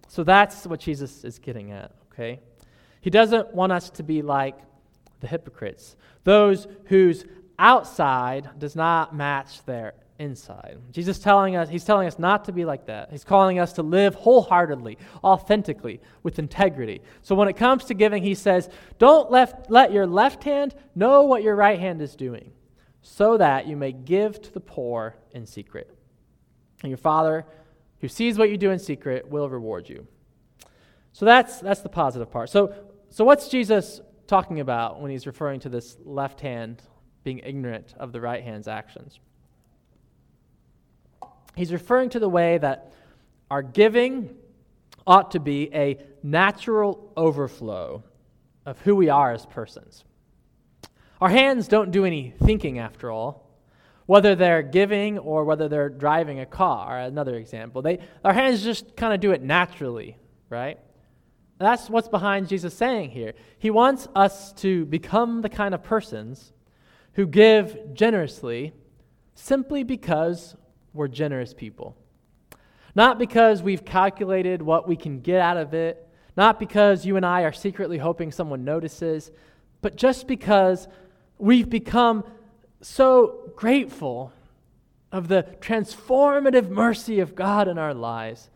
So 0.08 0.24
that's 0.24 0.66
what 0.66 0.80
Jesus 0.80 1.24
is 1.24 1.40
getting 1.40 1.72
at, 1.72 1.92
okay? 2.12 2.40
He 3.02 3.10
doesn't 3.10 3.54
want 3.54 3.72
us 3.72 3.90
to 3.92 4.04
be 4.04 4.22
like 4.22 4.58
the 5.20 5.28
hypocrites, 5.28 5.96
those 6.24 6.68
whose 6.86 7.26
outside 7.60 8.50
does 8.58 8.76
not 8.76 9.16
match 9.16 9.64
their 9.66 9.94
inside. 10.18 10.78
Jesus 10.92 11.18
telling 11.18 11.56
us, 11.56 11.68
he's 11.68 11.84
telling 11.84 12.08
us 12.08 12.20
not 12.20 12.46
to 12.46 12.52
be 12.52 12.64
like 12.64 12.86
that. 12.86 13.12
He's 13.12 13.24
calling 13.24 13.60
us 13.60 13.74
to 13.74 13.84
live 13.84 14.14
wholeheartedly, 14.14 15.00
authentically, 15.24 16.00
with 16.22 16.38
integrity. 16.38 17.02
So 17.24 17.34
when 17.34 17.48
it 17.48 17.56
comes 17.58 17.86
to 17.86 17.96
giving, 17.96 18.22
he 18.22 18.36
says, 18.36 18.70
don't 19.00 19.32
left, 19.32 19.72
let 19.72 19.92
your 19.92 20.06
left 20.06 20.44
hand 20.44 20.76
know 20.94 21.24
what 21.24 21.42
your 21.42 21.56
right 21.56 21.80
hand 21.80 22.02
is 22.02 22.16
doing, 22.16 22.52
so 23.02 23.38
that 23.38 23.68
you 23.68 23.76
may 23.76 23.92
give 23.92 24.40
to 24.44 24.54
the 24.54 24.60
poor 24.60 25.16
in 25.32 25.48
secret. 25.48 25.90
And 26.84 26.92
your 26.92 26.98
Father, 26.98 27.46
who 28.00 28.08
sees 28.08 28.38
what 28.38 28.52
you 28.52 28.58
do 28.58 28.70
in 28.70 28.80
secret, 28.80 29.28
will 29.28 29.50
reward 29.50 29.90
you. 29.90 30.08
So 31.14 31.26
that's, 31.26 31.60
that's 31.60 31.82
the 31.82 31.90
positive 31.90 32.32
part. 32.32 32.50
So 32.50 32.74
so, 33.14 33.26
what's 33.26 33.50
Jesus 33.50 34.00
talking 34.26 34.62
about 34.62 35.02
when 35.02 35.12
he's 35.12 35.28
referring 35.28 35.60
to 35.62 35.70
this 35.70 35.98
left 36.06 36.40
hand 36.40 36.82
being 37.26 37.40
ignorant 37.40 37.94
of 38.00 38.14
the 38.14 38.22
right 38.22 38.42
hand's 38.42 38.70
actions? 38.70 39.20
He's 41.56 41.74
referring 41.74 42.10
to 42.12 42.20
the 42.20 42.30
way 42.30 42.58
that 42.58 42.94
our 43.50 43.62
giving 43.62 44.34
ought 45.06 45.32
to 45.32 45.42
be 45.42 45.70
a 45.74 46.00
natural 46.24 47.12
overflow 47.18 48.02
of 48.66 48.80
who 48.80 48.96
we 48.96 49.10
are 49.10 49.34
as 49.34 49.46
persons. 49.46 50.06
Our 51.20 51.30
hands 51.30 51.68
don't 51.68 51.92
do 51.92 52.06
any 52.06 52.34
thinking, 52.42 52.80
after 52.80 53.12
all. 53.12 53.50
Whether 54.06 54.36
they're 54.36 54.64
giving 54.64 55.20
or 55.20 55.44
whether 55.44 55.68
they're 55.68 55.90
driving 55.90 56.40
a 56.40 56.46
car, 56.46 56.98
another 56.98 57.36
example. 57.36 57.82
They, 57.82 58.00
our 58.24 58.34
hands 58.34 58.64
just 58.64 58.96
kind 58.96 59.14
of 59.14 59.20
do 59.20 59.32
it 59.32 59.42
naturally, 59.42 60.18
right? 60.50 60.80
That's 61.62 61.90
what's 61.90 62.08
behind 62.08 62.48
Jesus 62.48 62.74
saying 62.74 63.12
here. 63.12 63.34
He 63.60 63.70
wants 63.70 64.08
us 64.16 64.52
to 64.54 64.86
become 64.86 65.42
the 65.42 65.50
kind 65.50 65.74
of 65.74 65.84
persons 65.84 66.54
who 67.14 67.28
give 67.28 67.94
generously 67.94 68.74
simply 69.36 69.84
because 69.84 70.56
we're 70.94 71.08
generous 71.08 71.54
people. 71.54 71.96
Not 72.96 73.20
because 73.20 73.64
we've 73.64 73.86
calculated 73.86 74.62
what 74.62 74.88
we 74.88 74.96
can 74.96 75.22
get 75.22 75.40
out 75.40 75.58
of 75.58 75.74
it, 75.74 76.08
not 76.36 76.60
because 76.60 77.06
you 77.06 77.16
and 77.16 77.26
I 77.26 77.44
are 77.44 77.54
secretly 77.54 77.98
hoping 77.98 78.32
someone 78.32 78.64
notices, 78.64 79.32
but 79.82 79.96
just 79.96 80.28
because 80.28 80.88
we've 81.38 81.70
become 81.70 82.24
so 82.82 83.52
grateful 83.56 84.34
of 85.12 85.28
the 85.28 85.44
transformative 85.60 86.70
mercy 86.70 87.20
of 87.20 87.36
God 87.36 87.68
in 87.68 87.78
our 87.78 87.94
lives 87.94 88.50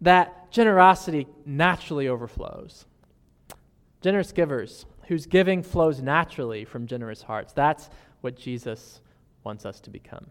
that 0.00 0.35
generosity 0.50 1.26
naturally 1.44 2.08
overflows. 2.08 2.86
Generous 4.00 4.32
givers 4.32 4.86
whose 5.08 5.26
giving 5.26 5.62
flows 5.62 6.02
naturally 6.02 6.64
from 6.64 6.86
generous 6.86 7.22
hearts. 7.22 7.52
That's 7.52 7.88
what 8.20 8.36
Jesus 8.36 9.00
wants 9.44 9.64
us 9.64 9.80
to 9.80 9.90
become. 9.90 10.26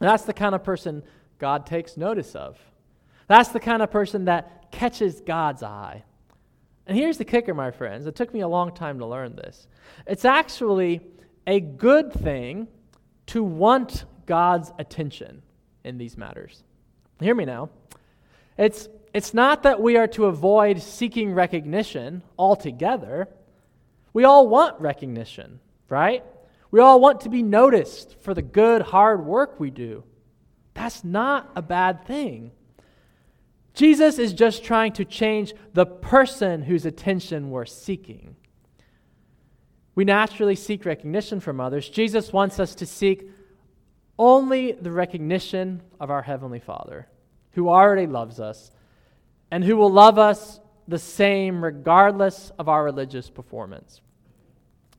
And 0.00 0.08
that's 0.08 0.24
the 0.24 0.32
kind 0.32 0.54
of 0.54 0.64
person 0.64 1.02
God 1.38 1.66
takes 1.66 1.96
notice 1.96 2.34
of. 2.34 2.58
That's 3.28 3.50
the 3.50 3.60
kind 3.60 3.82
of 3.82 3.90
person 3.90 4.24
that 4.24 4.70
catches 4.72 5.20
God's 5.20 5.62
eye. 5.62 6.02
And 6.86 6.96
here's 6.96 7.18
the 7.18 7.24
kicker, 7.24 7.54
my 7.54 7.70
friends. 7.70 8.06
It 8.06 8.16
took 8.16 8.34
me 8.34 8.40
a 8.40 8.48
long 8.48 8.74
time 8.74 8.98
to 8.98 9.06
learn 9.06 9.36
this. 9.36 9.68
It's 10.06 10.24
actually 10.24 11.00
a 11.46 11.60
good 11.60 12.12
thing 12.12 12.66
to 13.26 13.44
want 13.44 14.04
God's 14.26 14.72
attention 14.78 15.42
in 15.84 15.98
these 15.98 16.16
matters. 16.16 16.64
Hear 17.20 17.34
me 17.34 17.44
now. 17.44 17.70
It's, 18.56 18.88
it's 19.14 19.34
not 19.34 19.62
that 19.62 19.80
we 19.80 19.96
are 19.96 20.08
to 20.08 20.26
avoid 20.26 20.82
seeking 20.82 21.32
recognition 21.32 22.22
altogether. 22.38 23.28
We 24.12 24.24
all 24.24 24.48
want 24.48 24.80
recognition, 24.80 25.60
right? 25.88 26.24
We 26.70 26.80
all 26.80 27.00
want 27.00 27.22
to 27.22 27.28
be 27.28 27.42
noticed 27.42 28.16
for 28.20 28.34
the 28.34 28.42
good, 28.42 28.82
hard 28.82 29.24
work 29.24 29.58
we 29.58 29.70
do. 29.70 30.04
That's 30.74 31.04
not 31.04 31.50
a 31.54 31.62
bad 31.62 32.06
thing. 32.06 32.52
Jesus 33.74 34.18
is 34.18 34.32
just 34.32 34.64
trying 34.64 34.92
to 34.94 35.04
change 35.04 35.54
the 35.72 35.86
person 35.86 36.62
whose 36.62 36.84
attention 36.84 37.50
we're 37.50 37.64
seeking. 37.64 38.36
We 39.94 40.04
naturally 40.04 40.56
seek 40.56 40.84
recognition 40.84 41.40
from 41.40 41.60
others. 41.60 41.88
Jesus 41.88 42.32
wants 42.32 42.58
us 42.58 42.74
to 42.76 42.86
seek 42.86 43.28
only 44.18 44.72
the 44.72 44.90
recognition 44.90 45.82
of 46.00 46.10
our 46.10 46.22
Heavenly 46.22 46.60
Father 46.60 47.08
who 47.52 47.68
already 47.68 48.06
loves 48.06 48.40
us 48.40 48.70
and 49.50 49.62
who 49.64 49.76
will 49.76 49.90
love 49.90 50.18
us 50.18 50.60
the 50.88 50.98
same 50.98 51.62
regardless 51.62 52.50
of 52.58 52.68
our 52.68 52.84
religious 52.84 53.30
performance. 53.30 54.00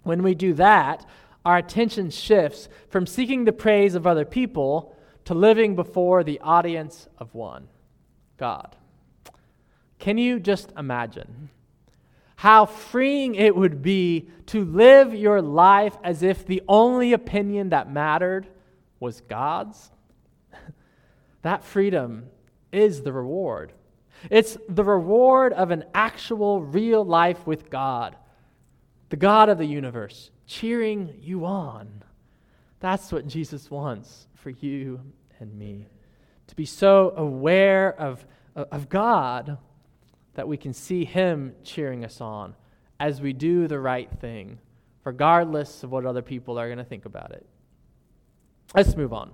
When 0.03 0.23
we 0.23 0.35
do 0.35 0.53
that, 0.53 1.05
our 1.45 1.57
attention 1.57 2.09
shifts 2.09 2.69
from 2.89 3.05
seeking 3.05 3.45
the 3.45 3.51
praise 3.51 3.95
of 3.95 4.07
other 4.07 4.25
people 4.25 4.95
to 5.25 5.33
living 5.33 5.75
before 5.75 6.23
the 6.23 6.39
audience 6.39 7.07
of 7.17 7.33
one 7.33 7.67
God. 8.37 8.75
Can 9.99 10.17
you 10.17 10.39
just 10.39 10.71
imagine 10.77 11.49
how 12.35 12.65
freeing 12.65 13.35
it 13.35 13.55
would 13.55 13.81
be 13.81 14.29
to 14.47 14.65
live 14.65 15.13
your 15.15 15.41
life 15.41 15.97
as 16.03 16.23
if 16.23 16.45
the 16.45 16.61
only 16.67 17.13
opinion 17.13 17.69
that 17.69 17.89
mattered 17.89 18.47
was 18.99 19.21
God's? 19.21 19.91
that 21.41 21.63
freedom 21.63 22.25
is 22.73 23.01
the 23.01 23.13
reward. 23.13 23.73
It's 24.29 24.57
the 24.69 24.83
reward 24.83 25.53
of 25.53 25.71
an 25.71 25.85
actual, 25.93 26.61
real 26.61 27.03
life 27.03 27.45
with 27.45 27.69
God, 27.69 28.15
the 29.09 29.17
God 29.17 29.49
of 29.49 29.57
the 29.57 29.65
universe, 29.65 30.31
cheering 30.47 31.13
you 31.21 31.45
on. 31.45 32.03
That's 32.79 33.11
what 33.11 33.27
Jesus 33.27 33.69
wants 33.69 34.27
for 34.35 34.49
you 34.49 34.99
and 35.39 35.53
me. 35.57 35.87
To 36.47 36.55
be 36.55 36.65
so 36.65 37.13
aware 37.15 37.93
of, 37.99 38.25
of 38.55 38.89
God 38.89 39.57
that 40.35 40.47
we 40.47 40.57
can 40.57 40.73
see 40.73 41.05
Him 41.05 41.55
cheering 41.63 42.03
us 42.03 42.21
on 42.21 42.55
as 42.99 43.21
we 43.21 43.33
do 43.33 43.67
the 43.67 43.79
right 43.79 44.09
thing, 44.19 44.59
regardless 45.03 45.83
of 45.83 45.91
what 45.91 46.05
other 46.05 46.21
people 46.21 46.57
are 46.57 46.67
going 46.67 46.77
to 46.77 46.83
think 46.83 47.05
about 47.05 47.31
it. 47.31 47.45
Let's 48.75 48.95
move 48.95 49.13
on. 49.13 49.31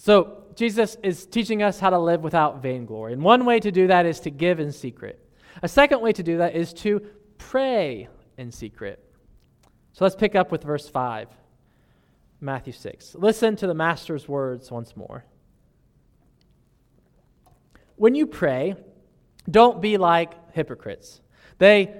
So, 0.00 0.44
Jesus 0.54 0.96
is 1.02 1.26
teaching 1.26 1.60
us 1.60 1.80
how 1.80 1.90
to 1.90 1.98
live 1.98 2.22
without 2.22 2.62
vainglory. 2.62 3.12
And 3.12 3.22
one 3.22 3.44
way 3.44 3.58
to 3.58 3.72
do 3.72 3.88
that 3.88 4.06
is 4.06 4.20
to 4.20 4.30
give 4.30 4.60
in 4.60 4.70
secret. 4.70 5.20
A 5.60 5.68
second 5.68 6.00
way 6.00 6.12
to 6.12 6.22
do 6.22 6.38
that 6.38 6.54
is 6.54 6.72
to 6.74 7.00
pray 7.36 8.08
in 8.36 8.52
secret. 8.52 9.04
So 9.92 10.04
let's 10.04 10.14
pick 10.14 10.36
up 10.36 10.52
with 10.52 10.62
verse 10.62 10.88
5, 10.88 11.28
Matthew 12.40 12.72
6. 12.72 13.16
Listen 13.16 13.56
to 13.56 13.66
the 13.66 13.74
Master's 13.74 14.28
words 14.28 14.70
once 14.70 14.96
more. 14.96 15.24
When 17.96 18.14
you 18.14 18.26
pray, 18.26 18.76
don't 19.50 19.82
be 19.82 19.96
like 19.96 20.54
hypocrites. 20.54 21.20
They, 21.58 21.92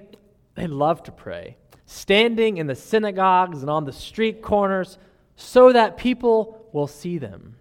they 0.54 0.68
love 0.68 1.02
to 1.04 1.12
pray, 1.12 1.56
standing 1.86 2.58
in 2.58 2.68
the 2.68 2.76
synagogues 2.76 3.60
and 3.60 3.70
on 3.70 3.84
the 3.84 3.92
street 3.92 4.40
corners 4.40 4.98
so 5.34 5.72
that 5.72 5.96
people 5.96 6.68
will 6.72 6.86
see 6.86 7.18
them. 7.18 7.57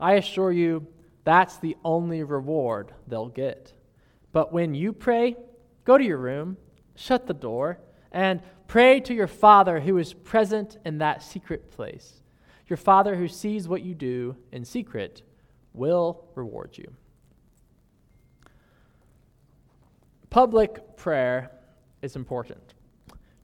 I 0.00 0.14
assure 0.14 0.52
you, 0.52 0.86
that's 1.24 1.58
the 1.58 1.76
only 1.84 2.22
reward 2.22 2.92
they'll 3.06 3.28
get. 3.28 3.72
But 4.32 4.52
when 4.52 4.74
you 4.74 4.92
pray, 4.92 5.36
go 5.84 5.98
to 5.98 6.04
your 6.04 6.18
room, 6.18 6.56
shut 6.94 7.26
the 7.26 7.34
door, 7.34 7.80
and 8.12 8.40
pray 8.66 9.00
to 9.00 9.14
your 9.14 9.26
Father 9.26 9.80
who 9.80 9.98
is 9.98 10.14
present 10.14 10.78
in 10.84 10.98
that 10.98 11.22
secret 11.22 11.70
place. 11.70 12.22
Your 12.66 12.76
Father 12.76 13.16
who 13.16 13.28
sees 13.28 13.68
what 13.68 13.82
you 13.82 13.94
do 13.94 14.36
in 14.52 14.64
secret 14.64 15.22
will 15.72 16.24
reward 16.34 16.76
you. 16.76 16.92
Public 20.30 20.96
prayer 20.96 21.50
is 22.02 22.14
important. 22.14 22.74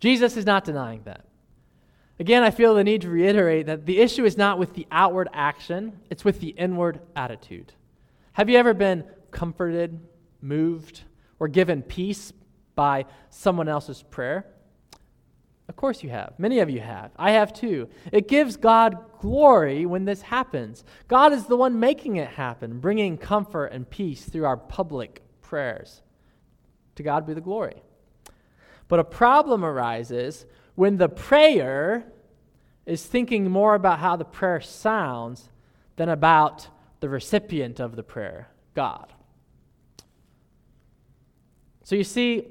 Jesus 0.00 0.36
is 0.36 0.44
not 0.44 0.64
denying 0.64 1.02
that. 1.04 1.24
Again, 2.24 2.42
I 2.42 2.50
feel 2.52 2.74
the 2.74 2.82
need 2.82 3.02
to 3.02 3.10
reiterate 3.10 3.66
that 3.66 3.84
the 3.84 4.00
issue 4.00 4.24
is 4.24 4.38
not 4.38 4.58
with 4.58 4.72
the 4.72 4.86
outward 4.90 5.28
action, 5.34 6.00
it's 6.08 6.24
with 6.24 6.40
the 6.40 6.48
inward 6.48 7.00
attitude. 7.14 7.74
Have 8.32 8.48
you 8.48 8.56
ever 8.56 8.72
been 8.72 9.04
comforted, 9.30 10.00
moved, 10.40 11.02
or 11.38 11.48
given 11.48 11.82
peace 11.82 12.32
by 12.74 13.04
someone 13.28 13.68
else's 13.68 14.02
prayer? 14.02 14.46
Of 15.68 15.76
course 15.76 16.02
you 16.02 16.08
have. 16.08 16.32
Many 16.38 16.60
of 16.60 16.70
you 16.70 16.80
have. 16.80 17.10
I 17.18 17.32
have 17.32 17.52
too. 17.52 17.90
It 18.10 18.26
gives 18.26 18.56
God 18.56 18.96
glory 19.20 19.84
when 19.84 20.06
this 20.06 20.22
happens. 20.22 20.82
God 21.08 21.34
is 21.34 21.44
the 21.44 21.58
one 21.58 21.78
making 21.78 22.16
it 22.16 22.28
happen, 22.28 22.80
bringing 22.80 23.18
comfort 23.18 23.66
and 23.66 23.90
peace 23.90 24.24
through 24.24 24.46
our 24.46 24.56
public 24.56 25.20
prayers. 25.42 26.00
To 26.94 27.02
God 27.02 27.26
be 27.26 27.34
the 27.34 27.42
glory. 27.42 27.82
But 28.88 28.98
a 28.98 29.04
problem 29.04 29.62
arises 29.62 30.46
when 30.74 30.96
the 30.96 31.10
prayer 31.10 32.10
is 32.86 33.04
thinking 33.04 33.50
more 33.50 33.74
about 33.74 33.98
how 33.98 34.16
the 34.16 34.24
prayer 34.24 34.60
sounds 34.60 35.48
than 35.96 36.08
about 36.08 36.68
the 37.00 37.08
recipient 37.08 37.80
of 37.80 37.96
the 37.96 38.02
prayer, 38.02 38.48
God. 38.74 39.12
So 41.82 41.96
you 41.96 42.04
see, 42.04 42.48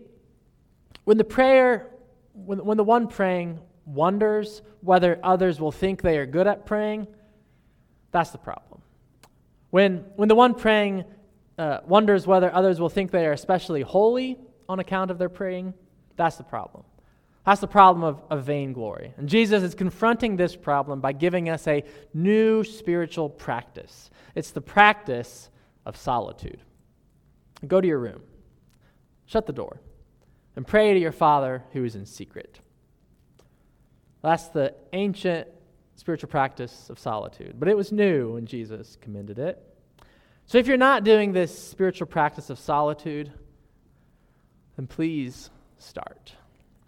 when 1.03 1.17
the 1.17 1.23
prayer, 1.23 1.89
when, 2.33 2.63
when 2.63 2.77
the 2.77 2.83
one 2.83 3.07
praying 3.07 3.59
wonders 3.85 4.61
whether 4.81 5.19
others 5.23 5.59
will 5.59 5.71
think 5.71 6.01
they 6.01 6.17
are 6.17 6.25
good 6.25 6.47
at 6.47 6.65
praying, 6.65 7.07
that's 8.11 8.29
the 8.29 8.37
problem. 8.37 8.81
When, 9.71 10.05
when 10.15 10.29
the 10.29 10.35
one 10.35 10.53
praying 10.53 11.03
uh, 11.57 11.79
wonders 11.85 12.25
whether 12.27 12.53
others 12.53 12.79
will 12.79 12.89
think 12.89 13.11
they 13.11 13.25
are 13.25 13.31
especially 13.31 13.81
holy 13.81 14.37
on 14.69 14.79
account 14.79 15.11
of 15.11 15.17
their 15.17 15.29
praying, 15.29 15.73
that's 16.15 16.35
the 16.35 16.43
problem. 16.43 16.83
That's 17.45 17.61
the 17.61 17.67
problem 17.67 18.03
of, 18.03 18.21
of 18.29 18.45
vainglory. 18.45 19.13
And 19.17 19.27
Jesus 19.27 19.63
is 19.63 19.75
confronting 19.75 20.37
this 20.37 20.55
problem 20.55 21.01
by 21.01 21.11
giving 21.11 21.49
us 21.49 21.67
a 21.67 21.83
new 22.13 22.63
spiritual 22.63 23.29
practice. 23.29 24.09
It's 24.33 24.51
the 24.51 24.61
practice 24.61 25.49
of 25.85 25.97
solitude. 25.97 26.61
Go 27.67 27.81
to 27.81 27.87
your 27.87 27.99
room, 27.99 28.21
shut 29.25 29.45
the 29.45 29.53
door, 29.53 29.81
and 30.55 30.65
pray 30.65 30.93
to 30.93 30.99
your 30.99 31.11
Father 31.11 31.63
who 31.73 31.83
is 31.83 31.95
in 31.95 32.05
secret. 32.05 32.59
That's 34.21 34.47
the 34.47 34.73
ancient 34.93 35.49
spiritual 35.95 36.29
practice 36.29 36.89
of 36.89 36.97
solitude, 36.97 37.55
but 37.59 37.67
it 37.67 37.75
was 37.75 37.91
new 37.91 38.33
when 38.33 38.45
Jesus 38.45 38.97
commended 39.01 39.37
it. 39.37 39.61
So 40.45 40.57
if 40.57 40.67
you're 40.67 40.77
not 40.77 41.03
doing 41.03 41.33
this 41.33 41.57
spiritual 41.57 42.07
practice 42.07 42.49
of 42.49 42.59
solitude, 42.59 43.31
then 44.75 44.87
please 44.87 45.49
start. 45.77 46.35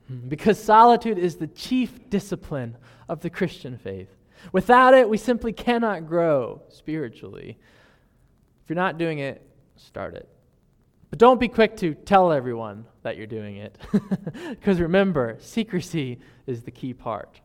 Hmm. 0.08 0.28
Because 0.28 0.62
solitude 0.62 1.18
is 1.18 1.38
the 1.38 1.48
chief 1.48 2.10
discipline 2.10 2.78
of 3.10 3.22
the 3.22 3.30
Christian 3.30 3.78
faith. 3.78 4.10
Without 4.52 4.94
it, 4.94 5.10
we 5.10 5.18
simply 5.18 5.54
cannot 5.54 6.08
grow 6.08 6.62
spiritually. 6.70 7.58
If 8.63 8.70
you're 8.70 8.76
not 8.76 8.98
doing 8.98 9.20
it, 9.20 9.41
start 9.76 10.15
it. 10.15 10.30
But 11.10 11.20
don't 11.20 11.39
be 11.39 11.48
quick 11.48 11.78
to 11.78 11.94
tell 11.94 12.32
everyone 12.32 12.86
that 13.04 13.18
you're 13.18 13.28
doing 13.28 13.58
it. 13.58 13.78
Because 14.50 14.80
remember, 14.80 15.38
secrecy 15.39 16.20
is 16.48 16.63
the 16.63 16.72
key 16.72 16.94
part. 16.94 17.39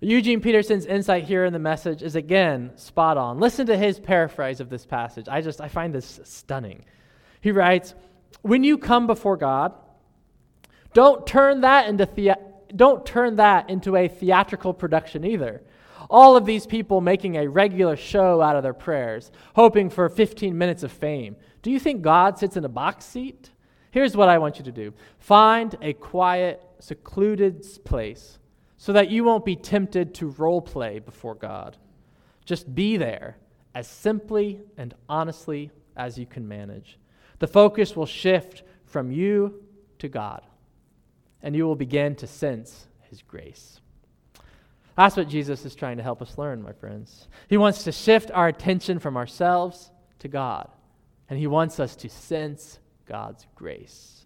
Eugene 0.00 0.40
Peterson's 0.40 0.86
insight 0.86 1.24
here 1.24 1.44
in 1.44 1.52
the 1.52 1.58
message 1.58 2.02
is 2.02 2.16
again 2.16 2.70
spot 2.76 3.16
on. 3.16 3.40
Listen 3.40 3.66
to 3.66 3.76
his 3.76 3.98
paraphrase 3.98 4.60
of 4.60 4.68
this 4.68 4.86
passage. 4.86 5.26
I 5.28 5.40
just 5.40 5.60
I 5.60 5.68
find 5.68 5.94
this 5.94 6.20
stunning. 6.24 6.84
He 7.40 7.50
writes, 7.50 7.94
"When 8.42 8.62
you 8.62 8.78
come 8.78 9.06
before 9.06 9.36
God, 9.36 9.72
don't 10.96 11.26
turn 11.26 11.60
that 11.60 11.90
into 11.90 12.06
the- 12.06 12.38
don't 12.74 13.04
turn 13.04 13.36
that 13.36 13.68
into 13.68 13.96
a 13.96 14.08
theatrical 14.08 14.72
production 14.72 15.26
either. 15.26 15.60
All 16.08 16.38
of 16.38 16.46
these 16.46 16.66
people 16.66 17.02
making 17.02 17.36
a 17.36 17.48
regular 17.48 17.96
show 17.96 18.40
out 18.40 18.56
of 18.56 18.62
their 18.62 18.72
prayers, 18.72 19.30
hoping 19.56 19.90
for 19.90 20.08
15 20.08 20.56
minutes 20.56 20.82
of 20.82 20.90
fame. 20.90 21.36
Do 21.60 21.70
you 21.70 21.78
think 21.78 22.00
God 22.00 22.38
sits 22.38 22.56
in 22.56 22.64
a 22.64 22.70
box 22.70 23.04
seat? 23.04 23.50
Here's 23.90 24.16
what 24.16 24.30
I 24.30 24.38
want 24.38 24.56
you 24.56 24.64
to 24.64 24.72
do 24.72 24.94
find 25.18 25.76
a 25.82 25.92
quiet, 25.92 26.62
secluded 26.78 27.62
place 27.84 28.38
so 28.78 28.94
that 28.94 29.10
you 29.10 29.22
won't 29.22 29.44
be 29.44 29.54
tempted 29.54 30.14
to 30.14 30.30
role 30.38 30.62
play 30.62 30.98
before 30.98 31.34
God. 31.34 31.76
Just 32.46 32.74
be 32.74 32.96
there 32.96 33.36
as 33.74 33.86
simply 33.86 34.62
and 34.78 34.94
honestly 35.10 35.70
as 35.94 36.18
you 36.18 36.24
can 36.24 36.48
manage. 36.48 36.98
The 37.38 37.46
focus 37.46 37.94
will 37.94 38.06
shift 38.06 38.62
from 38.86 39.12
you 39.12 39.62
to 39.98 40.08
God 40.08 40.40
and 41.42 41.54
you 41.54 41.64
will 41.64 41.76
begin 41.76 42.14
to 42.16 42.26
sense 42.26 42.86
his 43.10 43.22
grace. 43.22 43.80
That's 44.96 45.16
what 45.16 45.28
Jesus 45.28 45.64
is 45.64 45.74
trying 45.74 45.98
to 45.98 46.02
help 46.02 46.22
us 46.22 46.38
learn, 46.38 46.62
my 46.62 46.72
friends. 46.72 47.28
He 47.48 47.58
wants 47.58 47.84
to 47.84 47.92
shift 47.92 48.30
our 48.32 48.48
attention 48.48 48.98
from 48.98 49.16
ourselves 49.16 49.90
to 50.20 50.28
God, 50.28 50.70
and 51.28 51.38
he 51.38 51.46
wants 51.46 51.78
us 51.78 51.94
to 51.96 52.08
sense 52.08 52.78
God's 53.06 53.46
grace. 53.54 54.24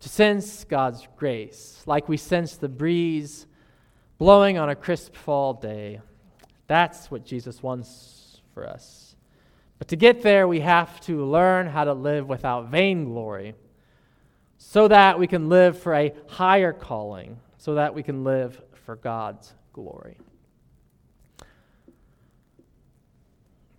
To 0.00 0.08
sense 0.08 0.64
God's 0.64 1.06
grace, 1.16 1.82
like 1.86 2.08
we 2.08 2.16
sense 2.16 2.56
the 2.56 2.68
breeze 2.68 3.46
blowing 4.18 4.56
on 4.56 4.70
a 4.70 4.74
crisp 4.74 5.14
fall 5.14 5.52
day. 5.54 6.00
That's 6.66 7.10
what 7.10 7.24
Jesus 7.24 7.62
wants 7.62 8.40
for 8.54 8.66
us. 8.66 9.14
But 9.78 9.88
to 9.88 9.96
get 9.96 10.22
there, 10.22 10.48
we 10.48 10.60
have 10.60 11.00
to 11.00 11.24
learn 11.24 11.66
how 11.66 11.84
to 11.84 11.92
live 11.92 12.28
without 12.28 12.70
vainglory 12.70 13.54
so 14.72 14.88
that 14.88 15.18
we 15.18 15.26
can 15.26 15.50
live 15.50 15.78
for 15.78 15.94
a 15.94 16.14
higher 16.28 16.72
calling, 16.72 17.38
so 17.58 17.74
that 17.74 17.94
we 17.94 18.02
can 18.02 18.24
live 18.24 18.58
for 18.86 18.96
God's 18.96 19.52
glory. 19.74 20.16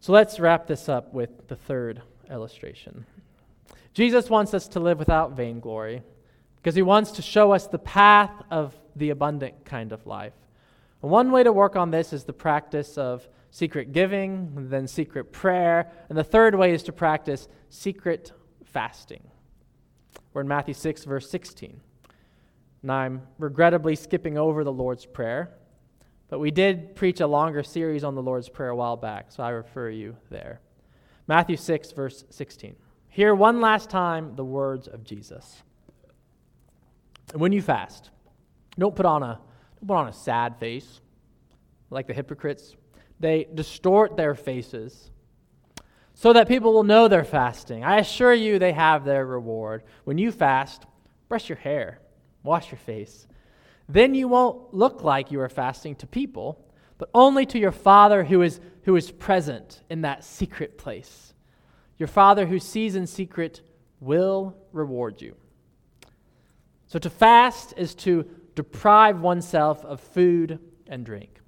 So 0.01 0.13
let's 0.13 0.39
wrap 0.39 0.67
this 0.67 0.87
up 0.87 1.11
with 1.11 1.47
the 1.47 1.55
third 1.55 2.03
illustration. 2.29 3.07
Jesus 3.95 4.29
wants 4.29 4.53
us 4.53 4.67
to 4.67 4.79
live 4.79 4.99
without 4.99 5.31
vainglory 5.31 6.03
because 6.57 6.75
he 6.75 6.83
wants 6.83 7.09
to 7.13 7.23
show 7.23 7.53
us 7.53 7.65
the 7.65 7.79
path 7.79 8.43
of 8.51 8.75
the 8.95 9.09
abundant 9.09 9.65
kind 9.65 9.93
of 9.93 10.05
life. 10.05 10.35
And 11.01 11.09
one 11.09 11.31
way 11.31 11.41
to 11.41 11.51
work 11.51 11.75
on 11.75 11.89
this 11.89 12.13
is 12.13 12.23
the 12.23 12.33
practice 12.33 12.99
of 12.99 13.27
secret 13.49 13.93
giving, 13.93 14.69
then 14.69 14.85
secret 14.85 15.31
prayer, 15.31 15.91
and 16.09 16.15
the 16.15 16.23
third 16.23 16.53
way 16.53 16.71
is 16.71 16.83
to 16.83 16.91
practice 16.91 17.47
secret 17.71 18.31
fasting. 18.63 19.23
We're 20.33 20.41
in 20.41 20.47
Matthew 20.47 20.73
6, 20.73 21.03
verse 21.05 21.29
16. 21.29 21.79
Now, 22.81 22.95
I'm 22.95 23.21
regrettably 23.37 23.95
skipping 23.95 24.37
over 24.37 24.63
the 24.63 24.71
Lord's 24.71 25.05
Prayer, 25.05 25.53
but 26.27 26.39
we 26.39 26.49
did 26.49 26.95
preach 26.95 27.21
a 27.21 27.27
longer 27.27 27.61
series 27.61 28.03
on 28.03 28.15
the 28.15 28.21
Lord's 28.21 28.49
Prayer 28.49 28.71
a 28.71 28.75
while 28.75 28.97
back, 28.97 29.31
so 29.31 29.43
I 29.43 29.49
refer 29.49 29.89
you 29.89 30.17
there. 30.31 30.59
Matthew 31.27 31.55
6, 31.55 31.91
verse 31.91 32.25
16. 32.31 32.75
Hear 33.09 33.35
one 33.35 33.61
last 33.61 33.91
time 33.91 34.35
the 34.35 34.43
words 34.43 34.87
of 34.87 35.03
Jesus. 35.03 35.61
And 37.31 37.39
when 37.39 37.51
you 37.51 37.61
fast, 37.61 38.09
don't 38.77 38.95
put 38.95 39.05
on 39.05 39.21
a, 39.21 39.39
don't 39.79 39.87
put 39.87 39.97
on 39.97 40.07
a 40.07 40.13
sad 40.13 40.57
face 40.59 40.99
like 41.91 42.07
the 42.07 42.13
hypocrites. 42.13 42.75
They 43.19 43.47
distort 43.53 44.17
their 44.17 44.33
faces 44.33 45.11
so 46.13 46.33
that 46.33 46.47
people 46.47 46.73
will 46.73 46.83
know 46.83 47.07
they're 47.07 47.23
fasting. 47.23 47.83
I 47.83 47.97
assure 47.97 48.33
you 48.33 48.59
they 48.59 48.73
have 48.73 49.03
their 49.03 49.25
reward. 49.25 49.83
When 50.03 50.17
you 50.17 50.31
fast, 50.31 50.85
brush 51.27 51.49
your 51.49 51.57
hair, 51.57 51.99
wash 52.43 52.71
your 52.71 52.79
face. 52.79 53.27
Then 53.89 54.13
you 54.13 54.27
won't 54.27 54.73
look 54.73 55.03
like 55.03 55.31
you 55.31 55.41
are 55.41 55.49
fasting 55.49 55.95
to 55.95 56.07
people, 56.07 56.63
but 56.97 57.09
only 57.13 57.45
to 57.47 57.59
your 57.59 57.71
Father 57.71 58.23
who 58.23 58.41
is, 58.41 58.59
who 58.83 58.95
is 58.95 59.11
present 59.11 59.81
in 59.89 60.01
that 60.01 60.23
secret 60.23 60.77
place. 60.77 61.33
Your 61.97 62.07
Father 62.07 62.45
who 62.45 62.59
sees 62.59 62.95
in 62.95 63.07
secret 63.07 63.61
will 63.99 64.55
reward 64.71 65.21
you. 65.21 65.35
So 66.87 66.99
to 66.99 67.09
fast 67.09 67.73
is 67.75 67.95
to 67.95 68.25
deprive 68.55 69.19
oneself 69.19 69.83
of 69.83 69.99
food 69.99 70.59
and 70.87 71.05
drink. 71.05 71.39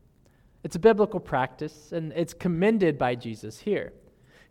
It's 0.63 0.75
a 0.75 0.79
biblical 0.79 1.19
practice, 1.19 1.91
and 1.91 2.11
it's 2.13 2.33
commended 2.33 2.97
by 2.97 3.13
Jesus 3.13 3.59
here. 3.59 3.93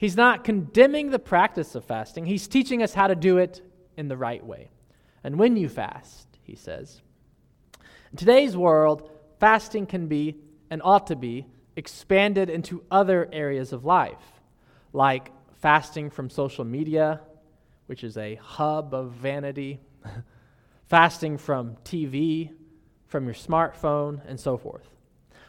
He's 0.05 0.19
not 0.19 0.45
condemning 0.45 1.09
the 1.09 1.19
practice 1.19 1.75
of 1.75 1.87
fasting, 1.87 2.27
he's 2.27 2.47
teaching 2.47 2.83
us 2.83 2.93
how 2.93 3.07
to 3.07 3.14
do 3.14 3.38
it 3.38 3.62
in 3.97 4.09
the 4.09 4.19
right 4.19 4.45
way. 4.45 4.69
And 5.25 5.38
when 5.38 5.57
you 5.57 5.67
fast, 5.67 6.29
he 6.43 6.57
says, 6.57 7.01
in 8.11 8.19
today's 8.19 8.55
world, 8.55 9.09
fasting 9.40 9.87
can 9.87 10.07
be 10.07 10.37
and 10.69 10.83
ought 10.85 11.07
to 11.07 11.17
be 11.17 11.47
expanded 11.75 12.51
into 12.51 12.85
other 12.90 13.31
areas 13.33 13.73
of 13.73 13.87
life, 13.87 14.43
like 14.93 15.31
fasting 15.62 16.11
from 16.11 16.29
social 16.29 16.67
media, 16.67 17.23
which 17.87 18.05
is 18.05 18.19
a 18.19 18.35
hub 18.35 18.93
of 18.93 19.12
vanity, 19.12 19.81
fasting 20.87 21.38
from 21.38 21.77
TV, 21.77 22.51
from 23.07 23.25
your 23.25 23.33
smartphone, 23.33 24.21
and 24.29 24.38
so 24.38 24.59
forth. 24.59 24.93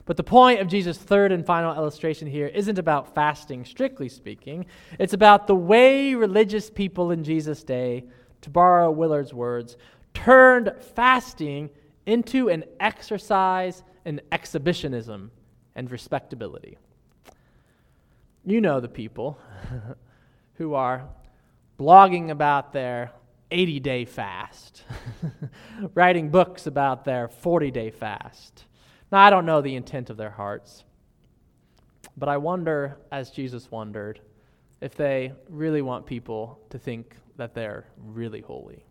But 0.05 0.17
the 0.17 0.23
point 0.23 0.61
of 0.61 0.67
Jesus' 0.67 0.99
third 0.99 1.31
and 1.31 1.45
final 1.45 1.73
illustration 1.75 2.27
here 2.27 2.47
isn't 2.47 2.77
about 2.77 3.15
fasting, 3.15 3.65
strictly 3.65 4.07
speaking. 4.07 4.67
It's 4.99 5.13
about 5.13 5.47
the 5.47 5.55
way 5.55 6.13
religious 6.13 6.69
people 6.69 7.11
in 7.11 7.23
Jesus' 7.23 7.63
day, 7.63 8.05
to 8.41 8.49
borrow 8.51 8.91
Willard's 8.91 9.33
words, 9.33 9.77
turned 10.13 10.71
fasting 10.95 11.71
into 12.05 12.49
an 12.49 12.63
exercise 12.79 13.83
in 14.05 14.21
exhibitionism 14.31 15.31
and 15.75 15.89
respectability. 15.89 16.77
You 18.45 18.61
know 18.61 18.79
the 18.79 18.87
people 18.87 19.39
who 20.53 20.75
are 20.75 21.07
blogging 21.79 22.29
about 22.29 22.73
their 22.73 23.11
80 23.49 23.79
day 23.79 24.05
fast, 24.05 24.83
writing 25.95 26.29
books 26.29 26.67
about 26.67 27.05
their 27.05 27.27
40 27.27 27.71
day 27.71 27.89
fast 27.89 28.65
now, 29.15 29.21
I 29.21 29.29
don't 29.29 29.45
know 29.45 29.61
the 29.61 29.75
intent 29.75 30.09
of 30.09 30.17
their 30.17 30.29
hearts, 30.29 30.83
but 32.17 32.27
I 32.27 32.35
wonder, 32.35 32.97
as 33.13 33.31
Jesus 33.31 33.71
wondered, 33.71 34.19
if 34.81 34.93
they 34.95 35.31
really 35.47 35.81
want 35.81 36.05
people 36.05 36.59
to 36.69 36.77
think 36.77 37.15
that 37.37 37.53
they're 37.53 37.85
really 37.97 38.41
holy. 38.41 38.83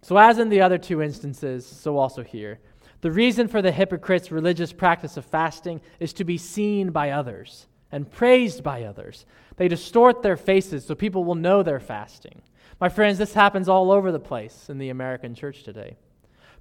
So, 0.00 0.16
as 0.16 0.40
in 0.40 0.48
the 0.48 0.62
other 0.62 0.78
two 0.78 1.00
instances, 1.00 1.64
so 1.64 1.96
also 1.96 2.24
here. 2.24 2.58
The 3.02 3.12
reason 3.12 3.46
for 3.46 3.62
the 3.62 3.70
hypocrites' 3.70 4.32
religious 4.32 4.72
practice 4.72 5.16
of 5.16 5.24
fasting 5.26 5.80
is 6.00 6.12
to 6.14 6.24
be 6.24 6.36
seen 6.36 6.90
by 6.90 7.10
others 7.10 7.68
and 7.92 8.10
praised 8.10 8.64
by 8.64 8.82
others. 8.82 9.26
They 9.58 9.68
distort 9.68 10.22
their 10.22 10.36
faces 10.36 10.84
so 10.84 10.96
people 10.96 11.22
will 11.22 11.36
know 11.36 11.62
they're 11.62 11.78
fasting. 11.78 12.42
My 12.80 12.88
friends, 12.88 13.18
this 13.18 13.34
happens 13.34 13.68
all 13.68 13.92
over 13.92 14.10
the 14.10 14.18
place 14.18 14.68
in 14.68 14.78
the 14.78 14.88
American 14.88 15.36
church 15.36 15.62
today. 15.62 15.98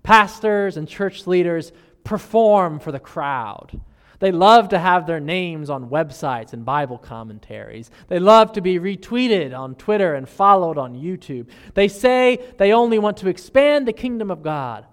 Pastors 0.03 0.77
and 0.77 0.87
church 0.87 1.27
leaders 1.27 1.71
perform 2.03 2.79
for 2.79 2.91
the 2.91 2.99
crowd. 2.99 3.79
They 4.19 4.31
love 4.31 4.69
to 4.69 4.77
have 4.77 5.07
their 5.07 5.19
names 5.19 5.71
on 5.71 5.89
websites 5.89 6.53
and 6.53 6.63
Bible 6.63 6.99
commentaries. 6.99 7.89
They 8.07 8.19
love 8.19 8.53
to 8.53 8.61
be 8.61 8.77
retweeted 8.77 9.57
on 9.57 9.73
Twitter 9.73 10.13
and 10.13 10.29
followed 10.29 10.77
on 10.77 10.93
YouTube. 10.93 11.47
They 11.73 11.87
say 11.87 12.53
they 12.59 12.71
only 12.71 12.99
want 12.99 13.17
to 13.17 13.29
expand 13.29 13.87
the 13.87 13.93
kingdom 13.93 14.29
of 14.29 14.43
God. 14.43 14.85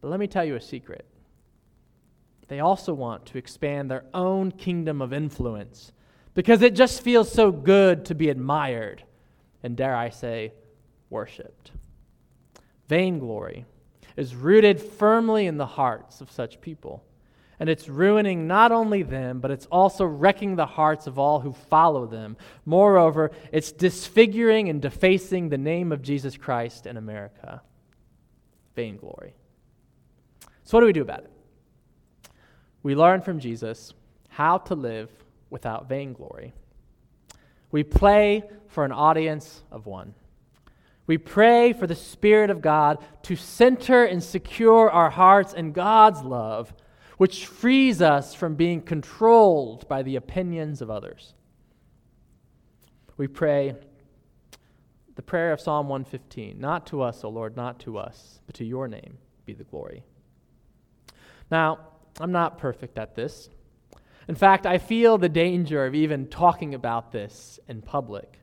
But 0.00 0.08
let 0.08 0.18
me 0.18 0.26
tell 0.26 0.44
you 0.44 0.56
a 0.56 0.60
secret. 0.60 1.06
They 2.48 2.58
also 2.58 2.92
want 2.92 3.26
to 3.26 3.38
expand 3.38 3.88
their 3.88 4.04
own 4.12 4.50
kingdom 4.50 5.00
of 5.00 5.12
influence 5.12 5.92
because 6.34 6.62
it 6.62 6.74
just 6.74 7.02
feels 7.02 7.30
so 7.30 7.52
good 7.52 8.04
to 8.06 8.16
be 8.16 8.30
admired 8.30 9.04
and, 9.62 9.76
dare 9.76 9.94
I 9.94 10.10
say, 10.10 10.54
worshiped. 11.08 11.70
Vainglory 12.88 13.66
is 14.16 14.34
rooted 14.34 14.80
firmly 14.80 15.46
in 15.46 15.56
the 15.56 15.66
hearts 15.66 16.20
of 16.20 16.30
such 16.30 16.60
people. 16.60 17.02
And 17.58 17.68
it's 17.68 17.88
ruining 17.88 18.46
not 18.46 18.72
only 18.72 19.02
them, 19.02 19.40
but 19.40 19.50
it's 19.50 19.66
also 19.66 20.06
wrecking 20.06 20.56
the 20.56 20.64
hearts 20.64 21.06
of 21.06 21.18
all 21.18 21.40
who 21.40 21.52
follow 21.52 22.06
them. 22.06 22.38
Moreover, 22.64 23.32
it's 23.52 23.70
disfiguring 23.70 24.70
and 24.70 24.80
defacing 24.80 25.50
the 25.50 25.58
name 25.58 25.92
of 25.92 26.00
Jesus 26.00 26.38
Christ 26.38 26.86
in 26.86 26.96
America. 26.96 27.60
Vainglory. 28.74 29.34
So, 30.64 30.76
what 30.76 30.80
do 30.80 30.86
we 30.86 30.94
do 30.94 31.02
about 31.02 31.20
it? 31.20 31.30
We 32.82 32.94
learn 32.94 33.20
from 33.20 33.40
Jesus 33.40 33.92
how 34.28 34.58
to 34.58 34.74
live 34.74 35.10
without 35.50 35.88
vainglory. 35.88 36.54
We 37.70 37.82
play 37.82 38.44
for 38.68 38.84
an 38.84 38.92
audience 38.92 39.62
of 39.70 39.84
one. 39.86 40.14
We 41.10 41.18
pray 41.18 41.72
for 41.72 41.88
the 41.88 41.96
Spirit 41.96 42.50
of 42.50 42.62
God 42.62 42.98
to 43.24 43.34
center 43.34 44.04
and 44.04 44.22
secure 44.22 44.88
our 44.88 45.10
hearts 45.10 45.52
in 45.52 45.72
God's 45.72 46.22
love, 46.22 46.72
which 47.16 47.46
frees 47.46 48.00
us 48.00 48.32
from 48.32 48.54
being 48.54 48.80
controlled 48.80 49.88
by 49.88 50.04
the 50.04 50.14
opinions 50.14 50.80
of 50.80 50.88
others. 50.88 51.34
We 53.16 53.26
pray 53.26 53.74
the 55.16 55.22
prayer 55.22 55.50
of 55.50 55.60
Psalm 55.60 55.88
115 55.88 56.60
Not 56.60 56.86
to 56.86 57.02
us, 57.02 57.24
O 57.24 57.28
Lord, 57.28 57.56
not 57.56 57.80
to 57.80 57.98
us, 57.98 58.38
but 58.46 58.54
to 58.54 58.64
your 58.64 58.86
name 58.86 59.18
be 59.46 59.52
the 59.52 59.64
glory. 59.64 60.04
Now, 61.50 61.88
I'm 62.20 62.30
not 62.30 62.56
perfect 62.56 63.00
at 63.00 63.16
this. 63.16 63.50
In 64.28 64.36
fact, 64.36 64.64
I 64.64 64.78
feel 64.78 65.18
the 65.18 65.28
danger 65.28 65.84
of 65.84 65.96
even 65.96 66.28
talking 66.28 66.72
about 66.72 67.10
this 67.10 67.58
in 67.66 67.82
public. 67.82 68.39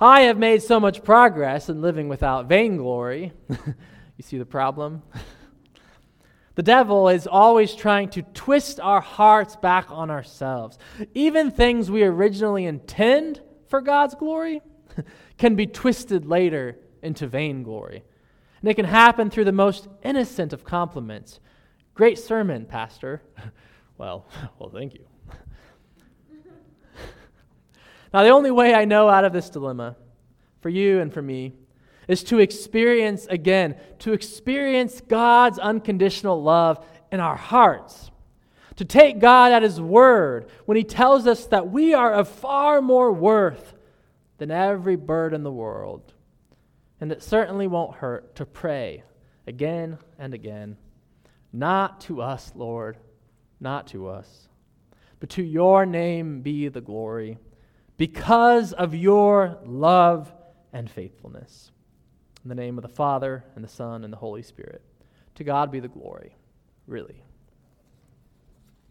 I 0.00 0.22
have 0.22 0.38
made 0.38 0.62
so 0.62 0.80
much 0.80 1.04
progress 1.04 1.68
in 1.68 1.82
living 1.82 2.08
without 2.08 2.46
vainglory. 2.46 3.32
you 3.50 4.22
see 4.22 4.38
the 4.38 4.46
problem? 4.46 5.02
the 6.54 6.62
devil 6.62 7.10
is 7.10 7.26
always 7.26 7.74
trying 7.74 8.08
to 8.10 8.22
twist 8.22 8.80
our 8.80 9.02
hearts 9.02 9.56
back 9.56 9.90
on 9.90 10.10
ourselves. 10.10 10.78
Even 11.12 11.50
things 11.50 11.90
we 11.90 12.02
originally 12.02 12.64
intend 12.64 13.42
for 13.68 13.82
God's 13.82 14.14
glory 14.14 14.62
can 15.36 15.54
be 15.54 15.66
twisted 15.66 16.24
later 16.24 16.78
into 17.02 17.26
vainglory. 17.26 18.02
And 18.62 18.70
it 18.70 18.74
can 18.74 18.86
happen 18.86 19.28
through 19.28 19.44
the 19.44 19.52
most 19.52 19.86
innocent 20.02 20.54
of 20.54 20.64
compliments. 20.64 21.40
Great 21.92 22.18
sermon, 22.18 22.64
Pastor. 22.64 23.22
well, 23.98 24.26
well, 24.58 24.70
thank 24.70 24.94
you. 24.94 25.09
Now, 28.12 28.22
the 28.22 28.30
only 28.30 28.50
way 28.50 28.74
I 28.74 28.84
know 28.84 29.08
out 29.08 29.24
of 29.24 29.32
this 29.32 29.50
dilemma, 29.50 29.96
for 30.60 30.68
you 30.68 31.00
and 31.00 31.12
for 31.12 31.22
me, 31.22 31.52
is 32.08 32.24
to 32.24 32.40
experience 32.40 33.26
again, 33.26 33.76
to 34.00 34.12
experience 34.12 35.00
God's 35.00 35.58
unconditional 35.58 36.42
love 36.42 36.84
in 37.12 37.20
our 37.20 37.36
hearts. 37.36 38.10
To 38.76 38.84
take 38.84 39.20
God 39.20 39.52
at 39.52 39.62
His 39.62 39.80
word 39.80 40.48
when 40.64 40.76
He 40.76 40.84
tells 40.84 41.26
us 41.26 41.46
that 41.46 41.70
we 41.70 41.94
are 41.94 42.12
of 42.12 42.28
far 42.28 42.80
more 42.80 43.12
worth 43.12 43.74
than 44.38 44.50
every 44.50 44.96
bird 44.96 45.34
in 45.34 45.42
the 45.42 45.52
world. 45.52 46.12
And 47.00 47.12
it 47.12 47.22
certainly 47.22 47.66
won't 47.66 47.96
hurt 47.96 48.34
to 48.36 48.46
pray 48.46 49.04
again 49.46 49.98
and 50.18 50.34
again, 50.34 50.76
not 51.52 52.00
to 52.02 52.22
us, 52.22 52.52
Lord, 52.54 52.96
not 53.60 53.86
to 53.88 54.08
us, 54.08 54.48
but 55.20 55.28
to 55.30 55.42
your 55.42 55.86
name 55.86 56.40
be 56.40 56.68
the 56.68 56.80
glory 56.80 57.38
because 58.00 58.72
of 58.72 58.94
your 58.94 59.58
love 59.62 60.32
and 60.72 60.90
faithfulness. 60.90 61.70
In 62.42 62.48
the 62.48 62.54
name 62.54 62.78
of 62.78 62.82
the 62.82 62.88
Father, 62.88 63.44
and 63.54 63.62
the 63.62 63.68
Son, 63.68 64.04
and 64.04 64.10
the 64.10 64.16
Holy 64.16 64.40
Spirit. 64.40 64.80
To 65.34 65.44
God 65.44 65.70
be 65.70 65.80
the 65.80 65.88
glory, 65.88 66.34
really. 66.86 67.22